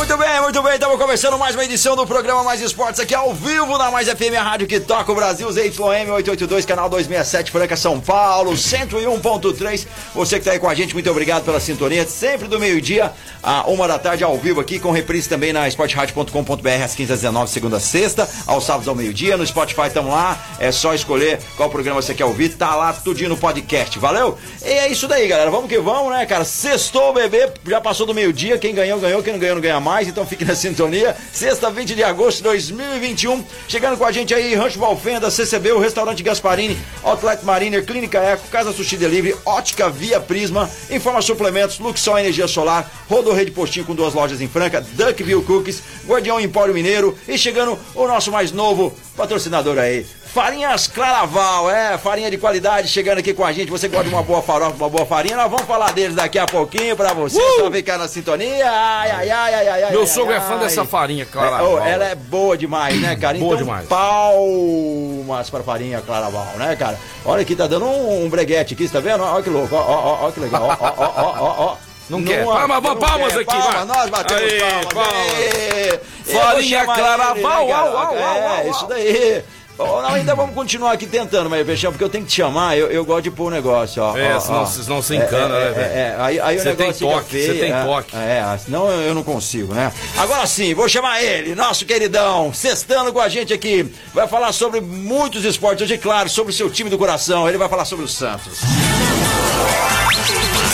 [0.00, 0.72] Muito bem, muito bem.
[0.72, 4.34] Estamos começando mais uma edição do programa Mais Esportes aqui ao vivo na Mais FM
[4.38, 9.86] a Rádio que toca o Brasil, ZYM 882, canal 267, Franca, São Paulo, 101.3.
[10.14, 12.06] Você que está aí com a gente, muito obrigado pela sintonia.
[12.06, 16.82] Sempre do meio-dia a uma da tarde ao vivo aqui, com reprise também na esportradio.com.br
[16.82, 19.36] às 15 às 19 segunda a sexta, aos sábados ao meio-dia.
[19.36, 23.28] No Spotify estamos lá, é só escolher qual programa você quer ouvir, tá lá tudinho
[23.28, 24.38] no podcast, valeu?
[24.64, 25.50] E é isso daí, galera.
[25.50, 26.46] Vamos que vamos, né, cara?
[26.46, 28.56] Sextou, bebê, já passou do meio-dia.
[28.56, 29.22] Quem ganhou, ganhou.
[29.22, 29.89] Quem não ganhou, não ganha mais.
[30.08, 31.16] Então fique na sintonia.
[31.32, 33.44] Sexta, 20 de agosto de 2021.
[33.66, 38.48] Chegando com a gente aí, Rancho Valfenda, CCB, o Restaurante Gasparini, Outlet Mariner, Clínica Eco,
[38.48, 43.94] Casa Sushi Delivery, Ótica Via Prisma, Informa Suplementos, Luxol Energia Solar, Rodo Rede Postinho com
[43.94, 48.94] duas lojas em Franca, Duckville Cookies, Guardião Empório Mineiro e chegando o nosso mais novo
[49.16, 53.68] patrocinador aí, Farinhas Claraval, é, farinha de qualidade chegando aqui com a gente.
[53.68, 55.36] Você gosta de uma boa farofa, uma boa farinha?
[55.36, 57.40] Nós vamos falar deles daqui a pouquinho pra você.
[57.58, 58.70] Só ficar na sintonia.
[58.70, 59.90] Ai, ai, ai, ai, ai.
[59.90, 60.58] Meu ai, sogro ai, é fã ai.
[60.60, 61.72] dessa farinha, É, Claraval.
[61.74, 63.36] oh, ela é boa demais, né, cara?
[63.38, 63.88] Boa então, demais.
[63.88, 66.96] palmas pra farinha Claraval, né, cara?
[67.24, 69.24] Olha aqui, tá dando um, um breguete aqui, você tá vendo?
[69.24, 71.76] Olha que louco, ó, ó, ó, que legal, ó, ó, ó, ó, ó, ó.
[72.08, 72.44] Não quer.
[72.44, 73.40] Não, Palmas, não palmas quer.
[73.40, 73.62] aqui, vai.
[73.72, 74.84] Palmas, nós batemos Aí, palmas.
[74.86, 75.12] palmas.
[75.14, 76.00] Aê.
[76.24, 79.44] Farinha Claraval, né, É, uau, isso daí.
[79.78, 82.76] Ó, não, ainda vamos continuar aqui tentando, mas Peixão, porque eu tenho que te chamar,
[82.76, 84.14] eu, eu gosto de pôr o negócio, ó.
[84.16, 84.66] É, ó, senão- ó.
[84.66, 85.92] senão você encana, É, né, é, velho?
[85.94, 87.84] é, aí, aí o Você tem negócio fica toque, você feio, tem é.
[87.84, 88.16] toque.
[88.16, 89.90] É, senão eu não consigo, né?
[90.18, 93.90] Agora sim, vou chamar ele, nosso queridão, sextando com a gente aqui.
[94.12, 97.48] Vai falar sobre muitos esportes hoje, claro, sobre o seu time do coração.
[97.48, 98.58] Ele vai falar sobre o Santos.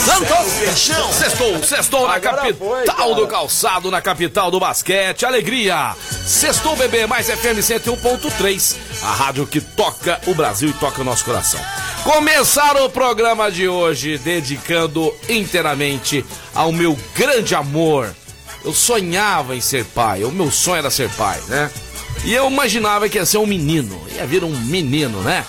[0.07, 0.53] Santos!
[0.53, 1.11] Fechão!
[1.11, 5.25] Sextou, sextou na capital do calçado, na capital do basquete.
[5.25, 5.93] Alegria!
[6.25, 8.77] Sextou, bebê, mais FM 101.3.
[9.03, 11.59] A rádio que toca o Brasil e toca o nosso coração.
[12.05, 16.23] Começaram o programa de hoje dedicando inteiramente
[16.55, 18.15] ao meu grande amor.
[18.63, 21.69] Eu sonhava em ser pai, o meu sonho era ser pai, né?
[22.23, 25.45] E eu imaginava que ia ser um menino, ia vir um menino, né?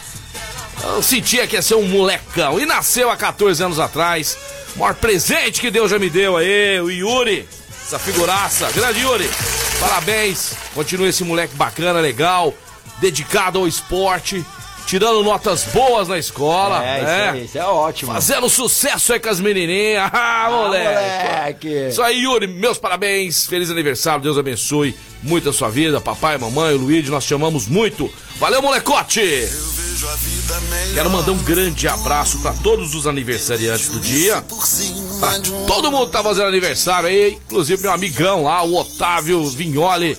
[0.82, 2.58] Eu sentia que ia ser um molecão.
[2.58, 4.36] E nasceu há 14 anos atrás.
[4.76, 7.48] O maior presente que Deus já me deu aí, o Yuri.
[7.84, 8.70] Essa figuraça.
[8.72, 9.28] Grande Yuri.
[9.80, 10.54] Parabéns.
[10.74, 12.54] Continue esse moleque bacana, legal.
[13.00, 14.44] Dedicado ao esporte.
[14.86, 16.82] Tirando notas boas na escola.
[16.82, 17.30] É, isso né?
[17.30, 18.12] aí, isso é ótimo.
[18.12, 20.10] Fazendo sucesso aí com as menininhas.
[20.14, 21.26] Ah, moleque.
[21.26, 21.88] moleque.
[21.90, 26.74] Isso aí, Yuri, meus parabéns, feliz aniversário, Deus abençoe muito a sua vida, papai, mamãe,
[26.74, 28.10] o Luigi, nós te amamos muito.
[28.38, 29.48] Valeu, molecote!
[30.94, 34.44] Quero mandar um grande abraço pra todos os aniversariantes do dia.
[35.18, 40.16] Pra todo mundo tá fazendo aniversário aí, inclusive meu amigão lá, o Otávio Vignoli.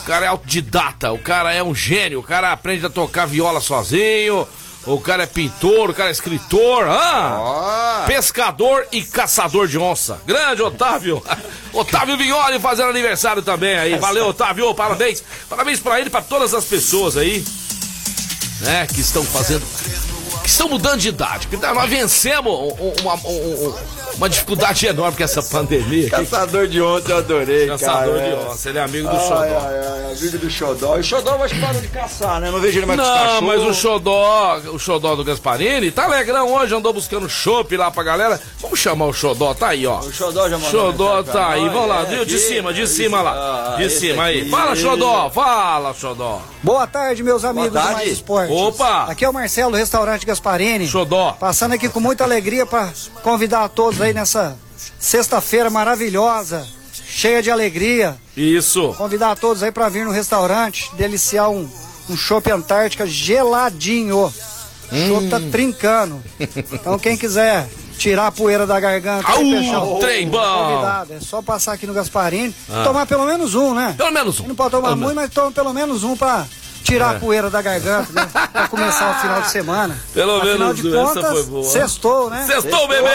[0.00, 3.60] O cara é autodidata, o cara é um gênio, o cara aprende a tocar viola
[3.60, 4.46] sozinho.
[4.86, 10.20] O cara é pintor, o cara é escritor, ah, pescador e caçador de onça.
[10.26, 11.22] Grande Otávio.
[11.72, 13.96] Otávio Vignoli fazendo aniversário também aí.
[13.98, 15.22] Valeu, Otávio, parabéns.
[15.48, 17.42] Parabéns pra ele e pra todas as pessoas aí,
[18.60, 19.64] né, que estão fazendo
[20.42, 21.46] que estão mudando de idade.
[21.46, 23.74] Porque nós vencemos um- um- um- um-
[24.16, 26.08] uma dificuldade enorme com essa pandemia.
[26.10, 28.26] Caçador de onça, eu adorei, Caçador cara.
[28.28, 28.36] de é.
[28.48, 29.34] onça, ele é amigo do Ai, Xodó.
[29.38, 29.52] ai,
[30.06, 30.96] ai, amigo do Xodó.
[30.96, 32.50] E o Xodó vai parou de caçar, né?
[32.50, 33.42] Não vejo ele mais Não, cachorros.
[33.42, 38.02] mas o Xodó, o Xodó do Gasparini, tá alegrão hoje, andou buscando chopp lá pra
[38.02, 38.40] galera.
[38.60, 39.98] Vamos chamar o Xodó, tá aí, ó.
[40.00, 42.24] O Xodó já mandou Xodó pra tá aí, vamos lá, é, viu?
[42.24, 43.74] De aqui, cima, de cima lá.
[43.74, 44.48] ah, De cima aí.
[44.48, 46.40] Fala, Xodó, fala, Xodó.
[46.62, 47.88] Boa tarde, meus amigos tarde.
[47.90, 48.56] do Mais Esportes.
[48.56, 49.04] Opa!
[49.08, 50.86] Aqui é o Marcelo do Restaurante Gasparini.
[50.86, 51.32] Xodó.
[51.38, 52.90] Passando aqui com muita alegria para
[53.22, 54.56] convidar a todos aí nessa
[54.98, 56.66] sexta-feira maravilhosa,
[57.06, 58.16] cheia de alegria.
[58.36, 58.94] Isso.
[58.96, 61.68] Convidar a todos aí para vir no restaurante, deliciar um,
[62.08, 64.26] um chopp Antártica geladinho.
[64.92, 65.28] O chopp Hum.
[65.30, 66.22] tá trincando.
[66.72, 67.66] Então quem quiser
[67.96, 70.38] tirar a poeira da garganta, Au, Peixão, trem bom.
[70.38, 71.12] convidado.
[71.14, 72.54] É só passar aqui no Gasparini,
[72.84, 73.94] tomar pelo menos um, né?
[73.96, 74.48] Pelo menos um.
[74.48, 76.44] Não pode tomar Pelo muito, mas toma pelo menos um pra
[76.84, 77.16] tirar É.
[77.16, 78.28] a poeira da garganta, né?
[78.52, 79.98] Pra começar o final de semana.
[80.12, 81.64] Pelo Afinal menos de um, essa contas, foi boa.
[81.64, 82.44] Sextou, né?
[82.46, 83.08] Sextou, bebê!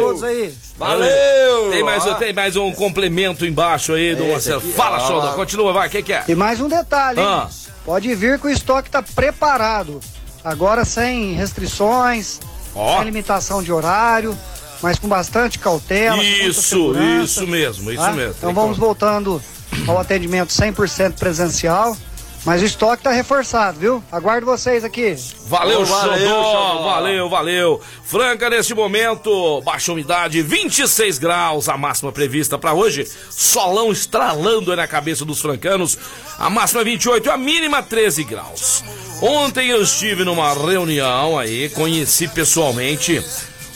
[0.00, 0.54] todos aí.
[0.76, 1.70] Valeu!
[1.70, 2.14] Tem mais, Ó.
[2.14, 4.60] tem mais um complemento embaixo aí do Marcelo.
[4.60, 5.00] Fala.
[5.00, 6.24] Xodó, continua, vai, o que, que é?
[6.28, 7.26] E mais um detalhe, hein?
[7.26, 7.48] Ah.
[7.84, 10.00] Pode vir que o estoque tá preparado.
[10.44, 12.40] Agora sem restrições,
[12.74, 12.96] Ó.
[12.96, 14.36] sem limitação de horário.
[14.82, 16.20] mas com bastante cautela.
[16.22, 16.92] Isso,
[17.22, 18.10] isso mesmo, isso tá?
[18.10, 18.34] mesmo.
[18.36, 18.86] Então vamos como.
[18.86, 19.40] voltando
[19.86, 21.96] ao atendimento 100% presencial,
[22.44, 24.02] mas o estoque está reforçado, viu?
[24.10, 25.14] Aguardo vocês aqui.
[25.46, 27.80] Valeu, Ô, valeu, Xodó, valeu, valeu.
[28.04, 33.06] Franca, neste momento, baixa umidade, 26 graus, a máxima prevista para hoje.
[33.30, 35.96] Solão estralando aí na cabeça dos francanos.
[36.38, 38.82] A máxima é 28 e a mínima 13 graus.
[39.20, 43.24] Ontem eu estive numa reunião aí, conheci pessoalmente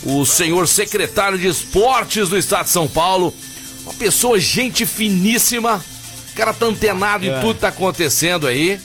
[0.02, 3.32] o senhor secretário de esportes do estado de São Paulo.
[3.84, 5.84] Uma pessoa, gente finíssima.
[6.36, 7.40] O cara tá antenado em É.
[7.40, 8.78] tudo que tá acontecendo aí.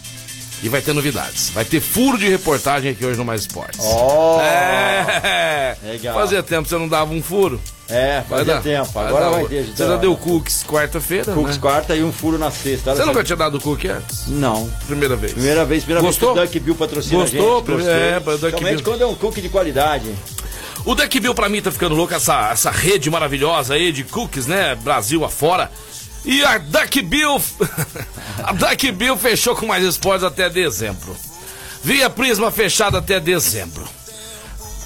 [0.63, 1.49] E vai ter novidades.
[1.49, 3.79] Vai ter furo de reportagem aqui hoje no Mais Esportes.
[3.83, 5.75] Ó, É.
[5.83, 6.13] Legal.
[6.15, 7.59] Fazia tempo que você não dava um furo.
[7.89, 8.61] é, Vai fazia dar.
[8.61, 8.91] tempo.
[8.93, 9.31] Vai Agora dar.
[9.31, 9.65] vai ter.
[9.65, 11.61] Você já deu cookies quarta-feira, Cooks né?
[11.61, 12.91] quarta e um furo na sexta.
[12.91, 14.27] Olha Você nunca tinha dado cookie antes?
[14.27, 14.69] Não.
[14.87, 15.33] Primeira vez.
[15.33, 16.33] Primeira vez, primeira Gostou?
[16.35, 17.53] vez que o Duck Bill patrocina Gostou?
[17.53, 17.65] a gente.
[17.65, 20.09] Prime- é, Principalmente quando é um cookie de qualidade.
[20.85, 24.47] O Duck Bill pra mim tá ficando louco, essa, essa rede maravilhosa aí de cookies,
[24.47, 24.73] né?
[24.75, 25.69] Brasil afora.
[26.23, 27.41] E a Duck Bill.
[28.43, 31.15] a Duck Bill fechou com mais esportes até dezembro.
[31.83, 33.87] Via Prisma fechada até dezembro.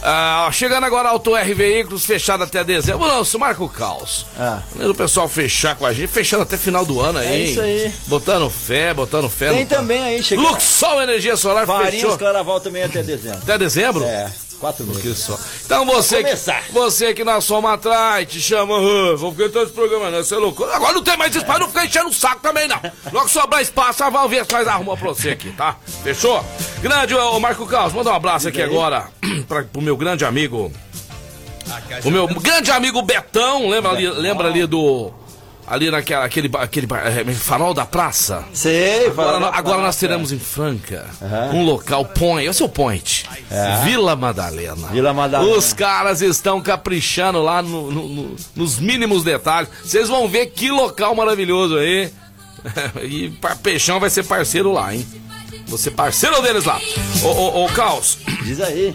[0.08, 3.08] Ah, chegando agora Auto R Veículos fechado até dezembro.
[3.08, 4.26] Não, isso marca o caos.
[4.38, 4.62] Ah.
[4.80, 7.28] O pessoal fechar com a gente, fechando até final do ano aí.
[7.28, 7.92] É isso aí.
[8.06, 9.52] Botando fé, botando fé.
[9.52, 10.48] Tem também aí, chegando.
[10.48, 13.40] Luxol Energia Solar Varinhos fechou Claraval também até dezembro.
[13.40, 14.04] até dezembro?
[14.04, 15.02] É, quatro meses.
[15.02, 15.38] Que só.
[15.66, 16.36] Então você que,
[16.72, 20.24] você que nós somos atrás, te chama, "Ah, vou ficar em todos os programas, não,
[20.24, 20.64] você é louco.
[20.66, 22.80] Agora não tem mais espaço, não fica enchendo o saco também, não.
[23.12, 25.78] Logo sobrar espaço, ver se nós arrumamos pra você aqui, tá?
[26.04, 26.44] Fechou?
[26.82, 29.08] Grande, ô Marco Carlos, manda um abraço aqui agora
[29.48, 30.72] pra, pro meu grande amigo.
[32.04, 35.12] O meu grande amigo Betão, lembra ali, lembra ali do.
[35.68, 38.44] Ali naquela, aquele, aquele é, farol da praça?
[38.54, 40.00] Sei, Agora, agora nós praça.
[40.00, 41.52] teremos em Franca Aham.
[41.56, 42.48] um local point.
[42.48, 43.26] Esse é o point.
[43.50, 43.82] É.
[43.84, 44.88] Vila Madalena.
[44.90, 45.58] Vila Madalena.
[45.58, 49.70] Os caras estão caprichando lá no- no- no- nos mínimos detalhes.
[49.84, 52.12] Vocês vão ver que local maravilhoso aí.
[53.04, 53.34] e
[53.64, 55.06] Peixão vai ser parceiro lá, hein?
[55.68, 56.80] Você parceiro deles lá.
[57.24, 58.94] Ô, ô, ô Caos, Diz aí.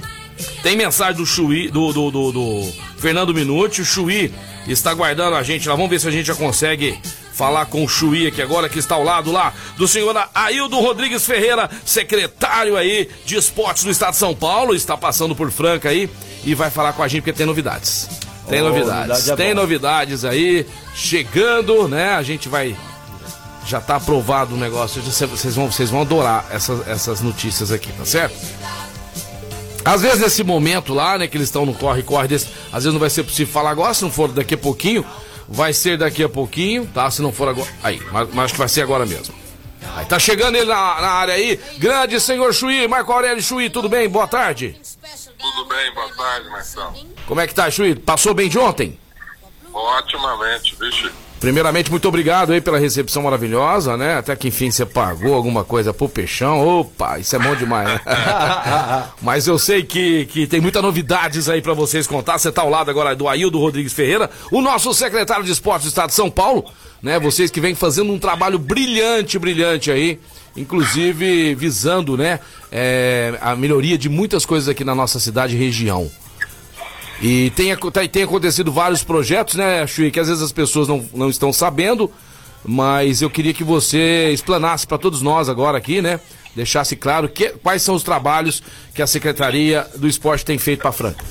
[0.62, 3.80] tem mensagem do Chuí, do, do, do, do Fernando Minuti.
[3.82, 4.32] O Chuí
[4.66, 5.74] está aguardando a gente lá.
[5.74, 6.98] Vamos ver se a gente já consegue
[7.32, 11.24] falar com o Chuí aqui agora, que está ao lado lá do senhor Aildo Rodrigues
[11.24, 14.74] Ferreira, secretário aí de esportes do estado de São Paulo.
[14.74, 16.08] Está passando por Franca aí
[16.44, 18.08] e vai falar com a gente porque tem novidades.
[18.48, 19.08] Tem Oh, novidades.
[19.08, 19.60] novidade é tem bom.
[19.60, 22.14] novidades aí chegando, né?
[22.14, 22.76] A gente vai
[23.66, 25.00] já tá aprovado o negócio.
[25.02, 28.34] Vocês vão, vocês vão adorar essas, essas notícias aqui, tá certo?
[29.84, 33.00] Às vezes nesse momento lá, né, que eles estão no corre-corre desse, às vezes não
[33.00, 35.04] vai ser possível falar agora, se não for daqui a pouquinho,
[35.48, 37.10] vai ser daqui a pouquinho, tá?
[37.10, 37.68] Se não for agora.
[37.82, 39.34] Aí, mas, mas acho que vai ser agora mesmo.
[39.96, 41.58] Aí, tá chegando ele na, na área aí.
[41.78, 44.08] Grande senhor Chuí, Marco Aurélio Chuí, tudo bem?
[44.08, 44.76] Boa tarde.
[45.38, 46.94] Tudo bem, boa tarde, Marcelo.
[47.26, 47.94] Como é que tá, Chuí?
[47.94, 48.98] Passou bem de ontem?
[49.72, 51.10] Otimamente, vixe.
[51.40, 54.18] Primeiramente, muito obrigado aí pela recepção maravilhosa, né?
[54.18, 56.80] Até que enfim você pagou alguma coisa pro Peixão.
[56.80, 58.00] Opa, isso é bom demais, né?
[59.22, 62.38] Mas eu sei que, que tem muitas novidades aí pra vocês contar.
[62.38, 65.88] Você tá ao lado agora do Aildo Rodrigues Ferreira, o nosso secretário de esportes do
[65.88, 66.66] estado de São Paulo,
[67.02, 67.18] né?
[67.18, 70.20] Vocês que vêm fazendo um trabalho brilhante, brilhante aí.
[70.54, 72.40] Inclusive visando, né,
[72.72, 76.10] é, a melhoria de muitas coisas aqui na nossa cidade e região.
[77.20, 81.06] E tem, tá- tem acontecido vários projetos, né, Chui, que às vezes as pessoas não,
[81.12, 82.10] não estão sabendo,
[82.64, 86.18] mas eu queria que você explanasse para todos nós agora aqui, né?
[86.56, 88.62] Deixasse claro que, quais são os trabalhos
[88.94, 91.24] que a Secretaria do Esporte tem feito para Franca.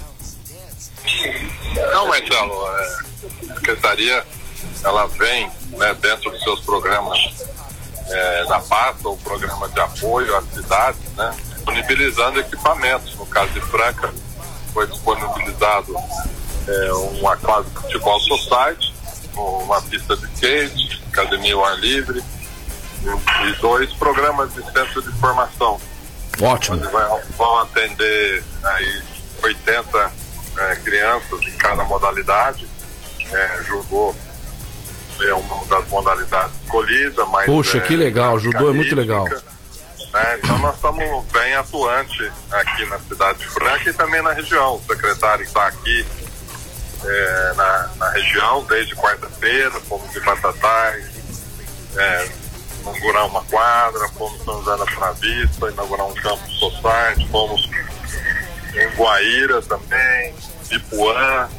[1.91, 4.23] Não, Marcelo, é, a Secretaria,
[4.83, 7.19] ela vem, né, dentro dos seus programas
[8.07, 13.15] é, da pasta, o programa de apoio às cidades, né, disponibilizando equipamentos.
[13.15, 14.13] No caso de Franca,
[14.73, 15.95] foi disponibilizado
[16.67, 18.93] é, uma quadra de futebol society,
[19.35, 22.23] uma pista de skate, academia ao ar livre
[23.03, 25.79] e dois programas de centro de formação.
[26.41, 26.79] Ótimo.
[26.89, 29.01] vai- vão atender aí
[29.43, 30.11] 80
[30.57, 32.65] eh, crianças em cada modalidade.
[33.31, 34.15] É, judô
[35.21, 37.45] é uma das modalidades escolhida, mas.
[37.45, 39.27] Poxa, é, que legal, judô é muito legal.
[40.13, 40.39] Né?
[40.43, 44.75] Então nós estamos bem atuantes aqui na cidade de Franca e também na região.
[44.75, 46.05] O secretário está aqui
[47.05, 51.05] eh, na, na região desde quarta-feira, fomos em Batatais,
[51.95, 52.29] é,
[52.81, 57.69] inaugurar uma quadra, fomos São José da Pravista, inaugurar um campo society, fomos
[58.73, 60.35] em Guaíra também,
[60.71, 61.49] Ipuã.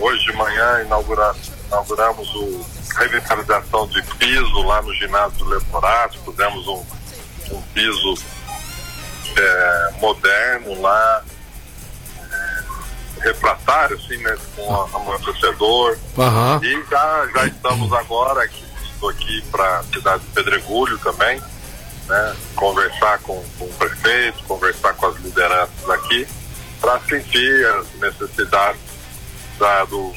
[0.00, 1.34] Hoje de manhã inaugura,
[1.66, 6.84] inauguramos o revitalização de piso lá no ginásio do Leporático, demos um,
[7.50, 8.14] um piso
[9.36, 11.24] é, moderno lá.
[13.20, 15.98] refratário, assim, né, com a, a torcedor.
[16.16, 16.60] Aham.
[16.62, 21.42] E já, já estamos agora aqui, estou aqui para a cidade de Pedregulho também,
[22.06, 26.28] né, conversar com, com o prefeito, conversar com as lideranças aqui,
[26.80, 28.80] para sentir as necessidades
[29.58, 30.12] da, do,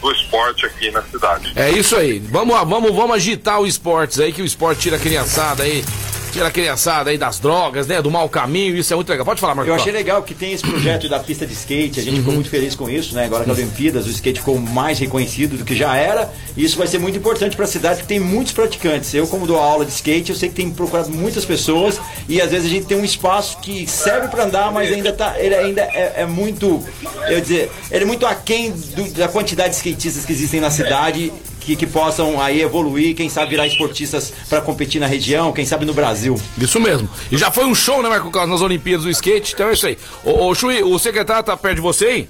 [0.00, 1.52] do esporte aqui na cidade.
[1.54, 2.20] É isso aí.
[2.20, 5.84] Vamos, vamos, vamos agitar o esportes aí, que o esporte tira a criançada aí.
[6.32, 8.00] Tira a criançada aí das drogas, né?
[8.00, 9.26] Do mau caminho, isso é muito legal.
[9.26, 9.68] Pode falar, Marcos.
[9.68, 12.48] Eu achei legal que tem esse projeto da pista de skate, a gente ficou muito
[12.48, 13.24] feliz com isso, né?
[13.24, 16.78] Agora com as Olimpíadas, o skate ficou mais reconhecido do que já era, e isso
[16.78, 19.12] vai ser muito importante para a cidade, que tem muitos praticantes.
[19.12, 22.50] Eu, como dou aula de skate, eu sei que tem procurado muitas pessoas, e às
[22.50, 25.82] vezes a gente tem um espaço que serve para andar, mas ainda tá, ele ainda
[25.82, 26.84] é, é muito,
[27.28, 31.32] eu dizer, ele é muito aquém do, da quantidade de skatistas que existem na cidade,
[31.60, 35.84] que, que possam aí evoluir, quem sabe virar esportistas para competir na região, quem sabe
[35.84, 36.40] no Brasil.
[36.58, 37.08] Isso mesmo.
[37.30, 39.86] E já foi um show, né, Marco Carlos, nas Olimpíadas do skate, então é isso
[39.86, 39.98] aí.
[40.24, 42.28] Ô, ô Chui, o secretário tá perto de você aí?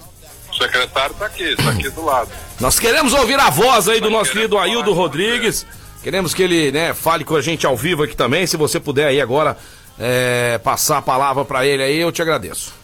[0.51, 2.29] O secretário está aqui, está aqui do lado.
[2.59, 5.65] Nós queremos ouvir a voz aí do nosso querido Aildo Rodrigues.
[6.03, 8.47] Queremos que ele, né, fale com a gente ao vivo aqui também.
[8.47, 9.57] Se você puder aí agora
[9.99, 12.75] é, passar a palavra para ele aí, eu te agradeço.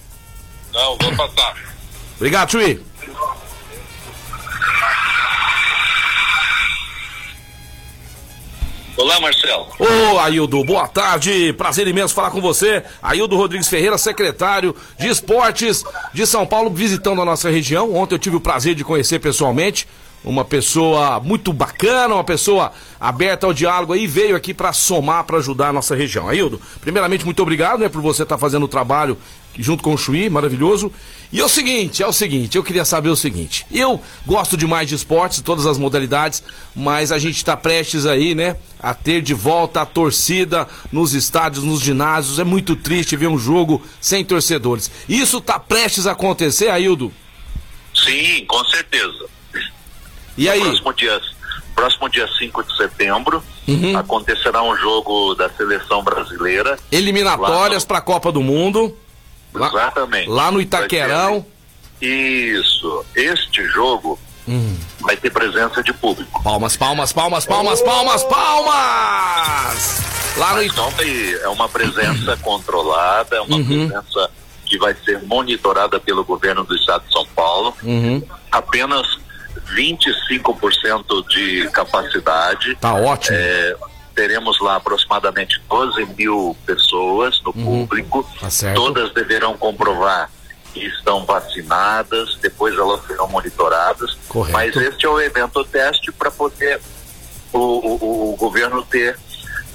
[0.72, 1.56] Não, vou passar.
[2.16, 2.80] Obrigado, Chui.
[8.96, 9.66] Olá, Marcelo.
[9.78, 11.52] Ô, Aildo, boa tarde.
[11.52, 12.82] Prazer imenso falar com você.
[13.02, 15.84] Aildo Rodrigues Ferreira, secretário de Esportes
[16.14, 17.94] de São Paulo, visitando a nossa região.
[17.94, 19.86] Ontem eu tive o prazer de conhecer pessoalmente
[20.24, 25.38] uma pessoa muito bacana, uma pessoa aberta ao diálogo aí, veio aqui para somar, para
[25.38, 26.28] ajudar a nossa região.
[26.28, 29.16] Aildo, primeiramente, muito obrigado né, por você estar tá fazendo o trabalho
[29.58, 30.92] junto com o Chuí, maravilhoso.
[31.32, 33.66] E é o seguinte, é o seguinte, eu queria saber o seguinte.
[33.72, 36.42] Eu gosto demais de esportes, todas as modalidades,
[36.74, 41.64] mas a gente está prestes aí, né, a ter de volta a torcida nos estádios,
[41.64, 42.38] nos ginásios.
[42.38, 44.90] É muito triste ver um jogo sem torcedores.
[45.08, 47.12] Isso está prestes a acontecer, Aildo?
[47.94, 49.35] Sim, com certeza.
[50.36, 50.60] E aí?
[50.60, 51.20] Próximo dia,
[51.74, 53.96] próximo dia 5 de setembro Uhum.
[53.98, 56.78] acontecerá um jogo da seleção brasileira.
[56.92, 58.96] Eliminatórias para a Copa do Mundo.
[59.54, 60.28] Lá- Exatamente.
[60.28, 61.44] Lá no Itaquerão.
[62.00, 63.04] Isso.
[63.14, 64.76] Este jogo Hum.
[65.00, 66.42] vai ter presença de público.
[66.42, 70.02] Palmas, palmas, palmas, palmas, palmas, palmas!
[70.36, 70.76] Lá no Mas Ita...
[70.82, 73.88] não vai- é uma presença controlada, é uma Uhum.
[73.88, 74.30] presença
[74.66, 77.74] que vai ser monitorada pelo governo do estado de São Paulo.
[77.82, 78.22] Uhum.
[78.52, 79.06] Apenas
[79.74, 82.74] 25% de capacidade.
[82.76, 83.36] Tá ótimo.
[83.38, 83.76] É,
[84.14, 88.28] teremos lá aproximadamente 12 mil pessoas no público.
[88.40, 88.76] Tá certo.
[88.76, 90.30] Todas deverão comprovar
[90.72, 94.16] que estão vacinadas, depois elas serão monitoradas.
[94.28, 94.52] Correto.
[94.52, 96.80] Mas este é o evento teste para poder
[97.52, 99.18] o, o- o governo ter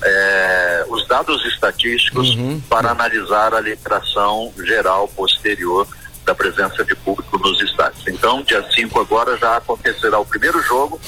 [0.04, 2.60] é, os dados estatísticos Uhum.
[2.68, 5.88] para analisar a liberação geral posterior
[6.25, 8.08] da presença de público nos estádios.
[8.08, 11.00] Então, dia 5 agora já acontecerá o primeiro jogo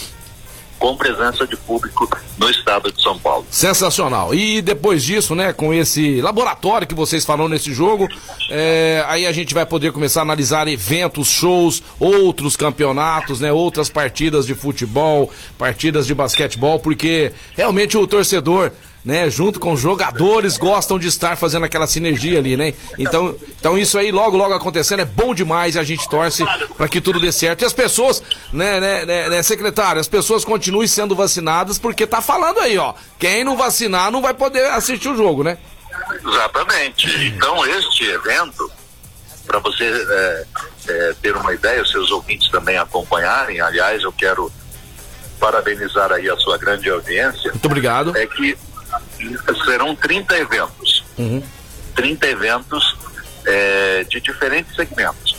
[0.84, 3.46] com presença de público no estado de São Paulo.
[3.50, 4.36] Sensacional.
[4.36, 8.06] E depois disso, né, com esse laboratório que vocês falaram nesse jogo,
[8.50, 13.88] é, aí a gente vai poder começar a analisar eventos, shows, outros campeonatos, né, outras
[13.88, 18.70] partidas de futebol, partidas de basquetebol, porque realmente o torcedor,
[19.04, 22.74] né, junto com os jogadores, gostam de estar fazendo aquela sinergia ali, né?
[22.98, 26.46] Então, então isso aí logo, logo acontecendo é bom demais e a gente torce
[26.78, 27.64] para que tudo dê certo.
[27.64, 32.22] E as pessoas, né, né, né, né, secretário, as pessoas continuem sendo vacinadas porque tá
[32.22, 35.58] falando aí, ó, quem não vacinar não vai poder assistir o jogo, né?
[36.26, 37.08] Exatamente.
[37.28, 38.72] Então, este evento,
[39.46, 40.46] para você é,
[40.88, 44.52] é, ter uma ideia, os seus ouvintes também acompanharem, aliás, eu quero
[45.40, 48.16] parabenizar aí a sua grande audiência, Muito obrigado.
[48.16, 48.58] é que
[49.66, 51.04] serão 30 eventos.
[51.18, 51.44] Uhum.
[51.96, 52.98] 30 eventos
[53.46, 55.36] é, de diferentes segmentos.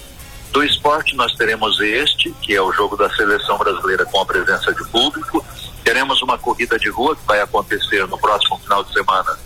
[0.53, 4.73] Do esporte nós teremos este, que é o jogo da seleção brasileira com a presença
[4.73, 5.45] de público.
[5.83, 9.37] Teremos uma corrida de rua que vai acontecer no próximo final de semana,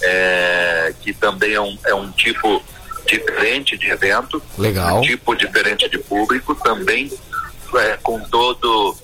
[0.00, 2.62] é, que também é um, é um tipo
[3.06, 4.98] diferente de evento, Legal.
[4.98, 7.12] um tipo diferente de público, também
[7.74, 8.96] é, com todo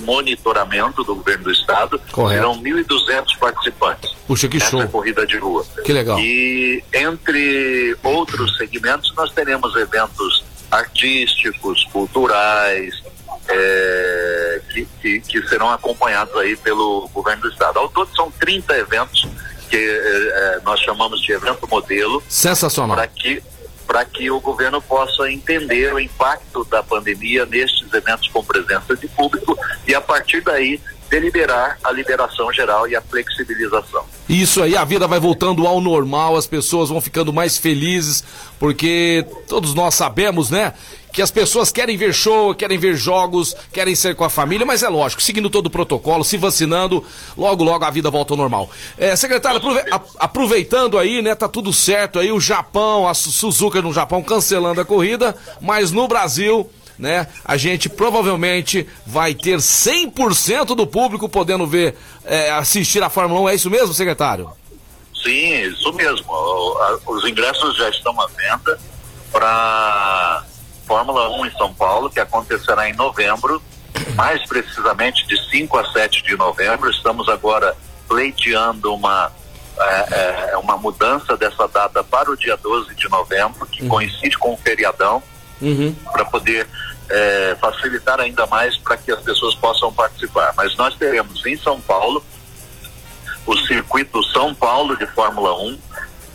[0.00, 2.00] monitoramento do governo do estado.
[2.10, 2.40] Correto.
[2.40, 4.86] Serão 1.200 participantes Puxa, que show.
[4.88, 5.64] corrida de rua.
[5.84, 6.18] Que legal.
[6.18, 13.02] E entre outros segmentos, nós teremos eventos artísticos, culturais,
[13.48, 17.78] é, que, que, que serão acompanhados aí pelo governo do estado.
[17.78, 19.28] Ao todo são 30 eventos
[19.68, 22.96] que é, nós chamamos de evento modelo Sensacional.
[22.96, 23.42] para que
[23.86, 29.06] para que o governo possa entender o impacto da pandemia nestes eventos com presença de
[29.08, 30.80] público e a partir daí
[31.12, 34.02] deliberar a liberação geral e a flexibilização.
[34.26, 38.24] Isso aí, a vida vai voltando ao normal, as pessoas vão ficando mais felizes,
[38.58, 40.72] porque todos nós sabemos, né?
[41.12, 44.82] Que as pessoas querem ver show, querem ver jogos, querem ser com a família, mas
[44.82, 47.04] é lógico, seguindo todo o protocolo, se vacinando,
[47.36, 48.70] logo, logo a vida volta ao normal.
[48.96, 49.82] É, secretário, aprove
[50.18, 51.34] aproveitando aí, né?
[51.34, 56.08] Tá tudo certo aí, o Japão, a Suzuka no Japão cancelando a corrida, mas no
[56.08, 57.26] Brasil né?
[57.44, 63.48] A gente provavelmente vai ter 100% do público podendo ver, é, assistir a Fórmula 1.
[63.48, 64.50] É isso mesmo, secretário?
[65.22, 66.26] Sim, isso mesmo.
[67.06, 68.78] Os ingressos já estão à venda
[69.30, 70.44] para
[70.86, 73.62] Fórmula 1 em São Paulo, que acontecerá em novembro,
[74.14, 76.90] mais precisamente de 5 a 7 de novembro.
[76.90, 77.76] Estamos agora
[78.08, 79.32] pleiteando uma,
[79.78, 83.88] é, é, uma mudança dessa data para o dia 12 de novembro, que uhum.
[83.88, 85.22] coincide com o feriadão,
[85.62, 85.94] uhum.
[86.12, 86.66] para poder
[87.08, 90.52] é, facilitar ainda mais para que as pessoas possam participar.
[90.56, 92.24] Mas nós teremos em São Paulo
[93.46, 95.78] o circuito São Paulo de Fórmula 1,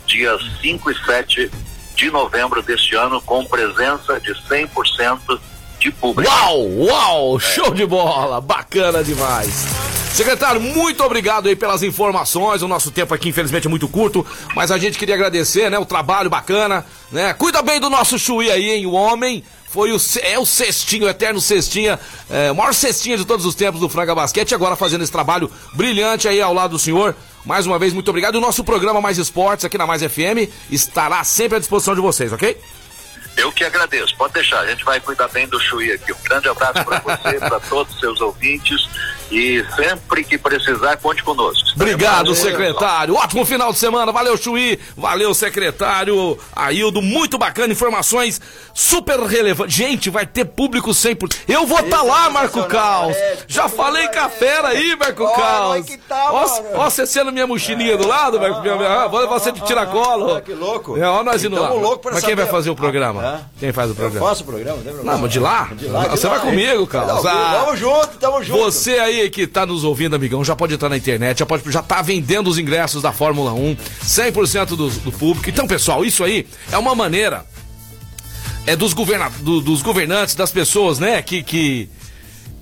[0.06, 1.50] dias 5 e 7
[1.94, 5.40] de novembro deste ano, com presença de 100%
[5.78, 6.30] de público.
[6.30, 9.66] Uau, uau, show de bola, bacana demais.
[10.12, 12.62] Secretário, muito obrigado aí pelas informações.
[12.62, 15.78] O nosso tempo aqui, infelizmente, é muito curto, mas a gente queria agradecer, né?
[15.78, 17.32] O trabalho bacana, né?
[17.34, 18.86] Cuida bem do nosso Chuí aí, hein?
[18.86, 23.24] O homem foi o, é o cestinho, o eterno cestinha, é, o maior cestinha de
[23.24, 26.78] todos os tempos do Franga Basquete, agora fazendo esse trabalho brilhante aí ao lado do
[26.78, 27.14] senhor.
[27.44, 28.36] Mais uma vez, muito obrigado.
[28.36, 32.32] O nosso programa Mais Esportes aqui na Mais FM estará sempre à disposição de vocês,
[32.32, 32.56] ok?
[33.38, 36.12] Eu que agradeço, pode deixar, a gente vai cuidar bem do Chuí aqui.
[36.12, 38.88] Um grande abraço para você, para todos os seus ouvintes
[39.30, 41.68] e sempre que precisar, conte conosco.
[41.74, 43.14] Obrigado, secretário.
[43.14, 44.10] Ótimo final de semana.
[44.10, 44.78] Valeu, Chuí.
[44.96, 46.38] Valeu, secretário.
[46.54, 47.72] Aildo, muito bacana.
[47.72, 48.40] Informações
[48.74, 49.74] super relevantes.
[49.74, 51.36] Gente, vai ter público 100%.
[51.46, 53.16] Eu vou estar tá lá, Marco Caos.
[53.16, 55.86] É, Já falei com a fera aí, Marco Caos.
[56.08, 58.62] Tá, ó, você sendo minha mochilinha do lado, Marco.
[58.82, 60.36] Ah, vou levar você de tiracolo.
[60.36, 60.96] Ah, que louco.
[60.96, 61.70] É, ó, nós indo lá.
[62.04, 63.42] Mas quem vai fazer o programa?
[63.58, 64.24] Quem faz o programa?
[64.24, 65.68] Eu faço o programa, não mas de lá?
[65.72, 67.22] De lá você vai comigo, Carlos.
[67.22, 68.58] Tamo junto, tamo junto.
[68.64, 71.82] Você aí que tá nos ouvindo, amigão, já pode entrar na internet, já pode já
[71.82, 75.48] tá vendendo os ingressos da Fórmula 1, 100% do, do público.
[75.48, 77.44] Então, pessoal, isso aí é uma maneira
[78.66, 81.88] é dos, governa, do, dos governantes, das pessoas, né, que, que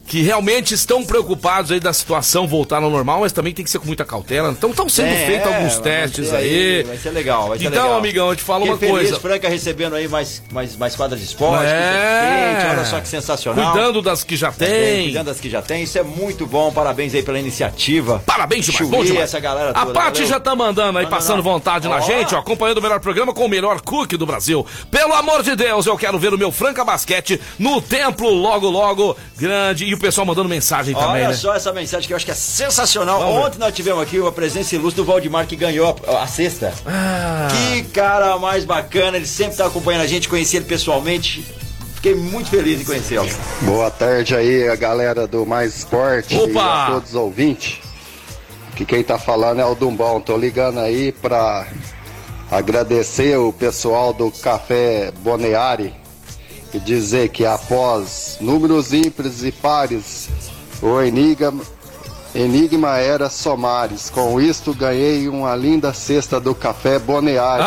[0.07, 3.79] que realmente estão preocupados aí da situação voltar ao normal, mas também tem que ser
[3.79, 4.51] com muita cautela.
[4.51, 6.85] Então estão sendo é, feitos alguns testes aí.
[6.85, 7.99] Vai ser legal, vai ser então, legal.
[7.99, 9.21] amigão, eu te falo Fiquei uma feliz, coisa.
[9.21, 12.69] Franca recebendo aí mais, mais, mais quadras de esporte, é.
[12.71, 13.73] olha só que sensacional.
[13.73, 15.05] Cuidando das que já tem.
[15.05, 16.71] Cuidando das que já tem, isso é muito bom.
[16.71, 18.23] Parabéns aí pela iniciativa.
[18.25, 19.25] Parabéns demais, bom demais.
[19.25, 19.91] essa galera toda.
[19.91, 21.43] A Paty já tá mandando aí, Manda passando não.
[21.43, 21.91] vontade ó.
[21.91, 24.65] na gente, ó, acompanhando o melhor programa com o melhor cookie do Brasil.
[24.91, 29.17] Pelo amor de Deus, eu quero ver o meu Franca Basquete no templo logo, logo,
[29.37, 29.96] grande.
[29.97, 31.23] E o pessoal mandando mensagem Olha também.
[31.23, 31.35] Olha né?
[31.35, 33.19] só essa mensagem que eu acho que é sensacional.
[33.19, 33.65] Vamos Ontem ver.
[33.65, 36.75] nós tivemos aqui a presença ilustre do Valdemar que ganhou a, a sexta.
[36.85, 37.49] Ah.
[37.51, 41.43] Que cara mais bacana, ele sempre está acompanhando a gente, conheci ele pessoalmente.
[41.95, 43.27] Fiquei muito feliz em conhecê-lo.
[43.63, 46.51] Boa tarde aí, a galera do Mais Esporte Opa!
[46.51, 47.79] e a todos os ouvintes.
[48.75, 50.21] Que quem tá falando é o Dumbão.
[50.21, 51.67] Tô ligando aí pra
[52.51, 55.95] agradecer o pessoal do Café Boneari
[56.81, 60.29] dizer que após números ímpares e pares,
[60.83, 61.63] o enigma,
[62.37, 64.11] enigma era somares.
[64.11, 67.65] Com isto ganhei uma linda cesta do café Boneário.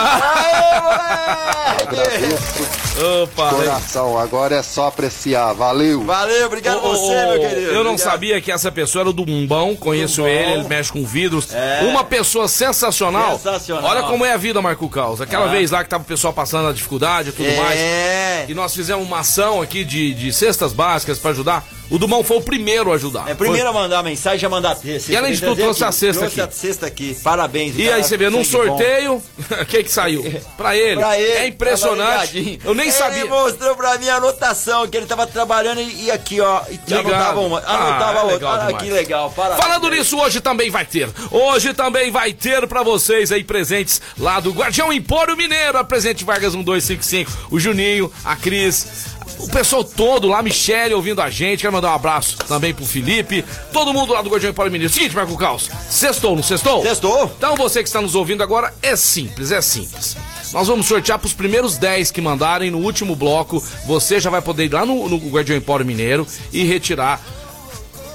[1.82, 2.80] Agradeço.
[3.24, 5.54] Opa, coração, agora é só apreciar.
[5.54, 6.04] Valeu.
[6.04, 7.62] Valeu, obrigado oh, você, meu querido.
[7.62, 8.12] Eu não obrigado.
[8.12, 10.34] sabia que essa pessoa era do Bumbão, conheço Bumbão.
[10.34, 11.54] ele, ele mexe com vidros.
[11.54, 11.82] É.
[11.84, 13.38] Uma pessoa sensacional.
[13.38, 13.90] Sensacional.
[13.90, 15.22] Olha como é a vida, Marco Caos.
[15.22, 15.50] Aquela ah.
[15.50, 17.56] vez lá que tava o pessoal passando a dificuldade e tudo é.
[17.56, 18.50] mais.
[18.50, 21.66] E nós fizemos uma ação aqui de, de cestas básicas para ajudar.
[21.90, 23.30] O Dumão foi o primeiro a ajudar.
[23.30, 23.78] É, primeiro foi...
[23.78, 25.12] a mandar a mensagem, a mandar a cesta.
[25.12, 26.36] E além de tudo, trouxe a cesta aqui.
[26.36, 27.18] Trouxe a cesta aqui.
[27.24, 27.78] Parabéns.
[27.78, 29.16] E aí você vê, num sorteio,
[29.62, 30.24] o que que saiu?
[30.56, 31.00] Pra ele.
[31.00, 31.32] pra ele.
[31.32, 32.60] É impressionante.
[32.64, 33.20] Eu nem ele sabia.
[33.22, 36.62] Ele mostrou pra mim a anotação, que ele tava trabalhando e, e aqui, ó.
[36.70, 37.60] E anotava uma.
[37.60, 38.50] Anotava ah, outra.
[38.50, 39.32] Olha que legal.
[39.32, 39.64] Parabéns.
[39.64, 41.10] Falando nisso, hoje também vai ter.
[41.32, 45.78] Hoje também vai ter pra vocês aí presentes lá do Guardião Empório Mineiro.
[45.78, 47.48] A presente Vargas 1255.
[47.52, 49.08] O Juninho, a Cris,
[49.40, 53.44] o pessoal todo lá, Michele ouvindo a gente, quero mandar um abraço também pro Felipe,
[53.72, 54.94] todo mundo lá do Guardião Paulo Mineiro.
[54.94, 56.84] Seguinte, Marco Caos, sextou, não sextou?
[56.84, 57.32] Sextou.
[57.38, 60.18] Então você que está nos ouvindo agora, é simples, é simples.
[60.52, 63.64] Nós vamos sortear pros primeiros 10 que mandarem no último bloco.
[63.86, 67.22] Você já vai poder ir lá no, no Guardião Empório Mineiro e retirar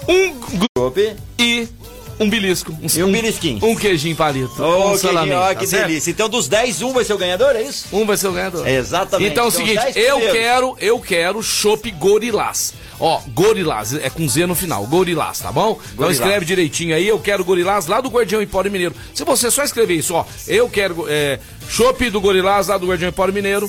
[0.07, 1.01] um grupo
[1.39, 1.69] e
[2.19, 2.73] um belisco.
[2.73, 3.65] Um, e um, um belisquinho.
[3.65, 4.55] Um queijinho palito.
[4.59, 6.11] Oh, um queijinho, ó, que tá delícia.
[6.11, 7.87] Então, dos 10, um vai ser o ganhador, é isso?
[7.93, 8.67] Um vai ser o ganhador.
[8.67, 9.31] exatamente.
[9.31, 12.75] Então é o então, seguinte, eu quero, eu quero chopp gorilás.
[13.01, 15.75] Ó, gorilás, é com Z no final, gorilás, tá bom?
[15.75, 15.93] Gorilás.
[15.95, 18.95] Então escreve direitinho aí, eu quero gorilás lá do Guardião Empório Mineiro.
[19.13, 23.09] Se você só escrever isso, ó, eu quero é, chopp do gorilás lá do Guardião
[23.09, 23.69] Empório Mineiro,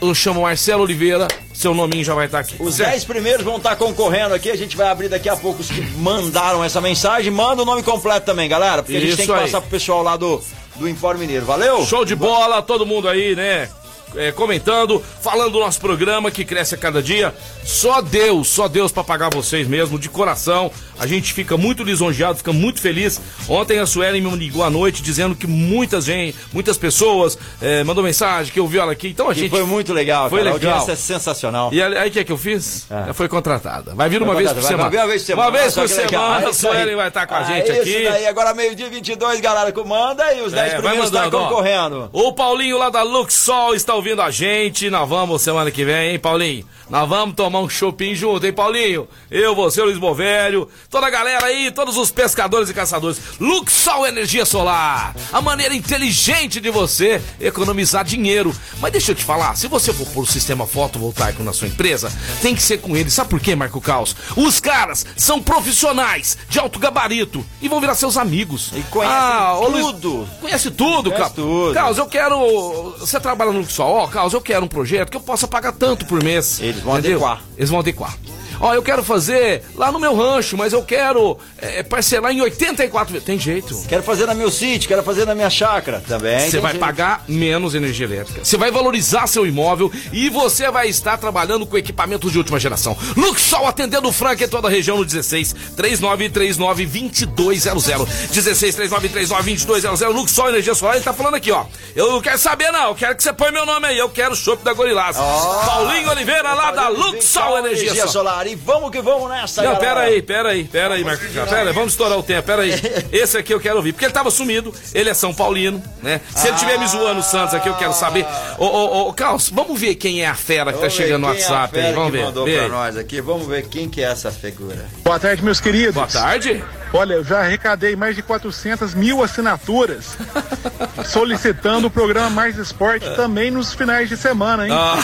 [0.00, 2.56] eu chamo Marcelo Oliveira, seu nominho já vai estar aqui.
[2.58, 5.68] Os 10 primeiros vão estar concorrendo aqui, a gente vai abrir daqui a pouco os
[5.68, 7.30] que mandaram essa mensagem.
[7.30, 9.40] Manda o nome completo também, galera, porque Isso a gente tem que aí.
[9.42, 10.42] passar pro pessoal lá do,
[10.76, 11.44] do Empório Mineiro.
[11.44, 11.84] Valeu?
[11.84, 13.68] Show de bola, todo mundo aí, né?
[14.16, 17.34] É, comentando, falando do nosso programa que cresce a cada dia.
[17.64, 20.70] Só Deus, só Deus para pagar vocês mesmo, de coração.
[20.98, 23.20] A gente fica muito lisonjeado, fica muito feliz.
[23.48, 28.04] Ontem a Suelen me ligou à noite dizendo que muitas gente, muitas pessoas é, mandou
[28.04, 29.08] mensagem, que ouviu ela aqui.
[29.08, 29.50] Então a gente.
[29.50, 30.54] foi muito legal, foi cara.
[30.54, 30.86] legal.
[30.86, 31.70] A é sensacional.
[31.72, 32.86] E aí o que é que eu fiz?
[32.90, 33.12] É.
[33.12, 33.94] Foi contratada.
[33.94, 34.90] Vai vir uma vez por semana.
[34.90, 35.48] Uma vez por semana.
[35.48, 38.04] Uma vez por semana, a Suelen vai estar com a ah, gente isso aqui.
[38.04, 42.10] Daí, agora meio-dia 22, galera, comanda e os 10 é, primeiros estão concorrendo.
[42.12, 42.28] Ó.
[42.28, 44.88] O Paulinho lá da Luxol está ouvindo a gente.
[44.88, 46.64] Nós vamos semana que vem, hein, Paulinho?
[46.88, 49.06] Nós vamos tomar um shopping junto, hein, Paulinho?
[49.30, 53.20] Eu, você, Luiz Bovério, toda a galera aí, todos os pescadores e caçadores.
[53.38, 58.52] Luxol Energia Solar, a maneira inteligente de você economizar dinheiro.
[58.80, 62.10] Mas deixa eu te falar, se você for por sistema fotovoltaico na sua empresa,
[62.42, 63.10] tem que ser com ele.
[63.10, 64.16] Sabe por quê, Marco Caos?
[64.34, 68.72] Os caras são profissionais de alto gabarito e vão virar seus amigos.
[68.74, 70.08] E conhece ah, tudo.
[70.08, 71.74] Luiz, conhece tudo, Caos.
[71.74, 72.96] Caos, eu quero.
[72.98, 76.06] Você trabalha no Luxol, ó, Caos, eu quero um projeto que eu possa pagar tanto
[76.06, 76.58] por mês.
[76.60, 77.18] Eles eles vão Entendeu?
[77.18, 77.42] adequar.
[77.56, 78.16] Eles vão adequar.
[78.60, 83.12] Ó, eu quero fazer lá no meu rancho, mas eu quero é, parcelar em 84
[83.12, 83.26] vezes.
[83.26, 83.74] Tem jeito.
[83.88, 86.50] Quero fazer na meu sítio, quero fazer na minha chácara também.
[86.50, 86.84] Você vai jeito.
[86.84, 88.44] pagar menos energia elétrica.
[88.44, 92.96] Você vai valorizar seu imóvel e você vai estar trabalhando com equipamentos de última geração.
[93.16, 96.86] Luxol atendendo o Frank em toda a região no 16 3939
[97.26, 98.06] 2200.
[98.30, 100.14] 16 3939 2200.
[100.14, 101.64] Luxol Energia Solar, ele tá falando aqui, ó.
[101.96, 102.88] Eu não quero saber, não.
[102.88, 103.98] Eu quero que você põe meu nome aí.
[103.98, 105.16] Eu quero o chopp da Gorilás.
[105.18, 108.46] Oh, Paulinho Oliveira, lá da Luxol Energia, Energia Solar.
[108.50, 111.28] E vamos que vamos nessa, Não, pera aí, pera aí, pera aí, Marcos.
[111.48, 112.72] Pera vamos estourar o tempo, pera aí.
[113.12, 116.20] Esse aqui eu quero ouvir, porque ele tava sumido, ele é São Paulino, né?
[116.34, 118.26] Se ele tiver me zoando o Santos aqui, eu quero saber.
[118.58, 121.22] Ô, ô, ô, Carlos, vamos ver quem é a fera que tá vamos tá chegando
[121.22, 122.24] no é WhatsApp é aí, vamos ver.
[122.24, 124.84] mandou pra nós aqui, vamos ver quem que é essa figura.
[125.04, 125.94] Boa tarde, meus queridos.
[125.94, 126.60] Boa tarde.
[126.92, 130.16] Olha, eu já arrecadei mais de 400 mil assinaturas
[131.06, 134.72] solicitando o programa Mais Esporte também nos finais de semana, hein?
[134.74, 134.96] Ah.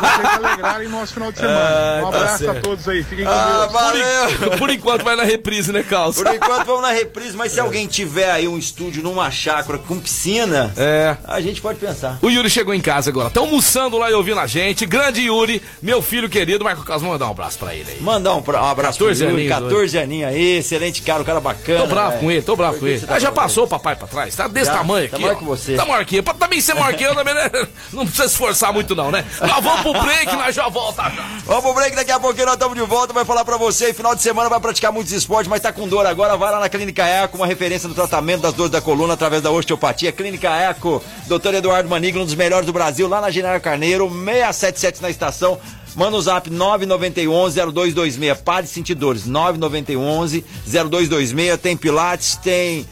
[0.00, 1.58] Vocês alegrarem nosso final de semana.
[1.58, 4.34] Ah, um tá abraço tá a todos aí, fiquem com ah, Deus.
[4.34, 6.16] Por, por, enquanto vai na reprise, né, Carlos?
[6.16, 9.98] Por enquanto vamos na reprise, mas se alguém tiver aí um estúdio numa chácara com
[9.98, 11.16] piscina, é.
[11.24, 12.18] a gente pode pensar.
[12.20, 14.84] O Yuri chegou em casa agora, tá almoçando lá e ouvindo a gente.
[14.86, 18.00] Grande Yuri, meu filho querido, Marco Carlos, vamos mandar um abraço pra ele aí.
[18.00, 21.80] Mandar um, um abraço 14 pro Yuri, 14 aninhos aí, excelente cara, cara bacana.
[21.80, 22.18] Tô bravo né?
[22.20, 23.00] com ele, tô bravo com ele.
[23.00, 25.22] Tá ah, já passou o papai pra trás, tá desse já, tamanho tá aqui.
[25.22, 25.76] Tá maior que você.
[25.76, 26.22] Tá maior que eu.
[26.22, 27.50] Pra também ser maior que eu, também, né?
[27.92, 29.24] Não precisa esforçar muito, não, né?
[29.40, 31.02] Nós vamos pro break, nós já volta.
[31.44, 33.12] Vamos pro break, daqui a pouquinho nós estamos de volta.
[33.12, 33.92] Vai falar pra você.
[33.92, 36.36] Final de semana vai praticar muitos esportes, mas tá com dor agora.
[36.36, 39.50] Vai lá na Clínica Eco, uma referência no tratamento das dores da coluna através da
[39.50, 40.12] osteopatia.
[40.12, 45.02] Clínica Eco, doutor Eduardo Maniglo, um dos melhores do Brasil, lá na General Carneiro, 677
[45.02, 45.58] na estação.
[45.94, 48.42] Manda o zap 9991-0226.
[48.42, 49.28] Pare de sentir dores.
[49.28, 51.58] 9991-0226.
[51.58, 52.86] Tem Pilates, tem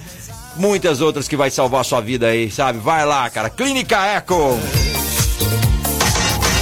[0.56, 2.78] muitas outras que vai salvar a sua vida aí, sabe?
[2.78, 3.50] Vai lá, cara.
[3.50, 4.58] Clínica Eco.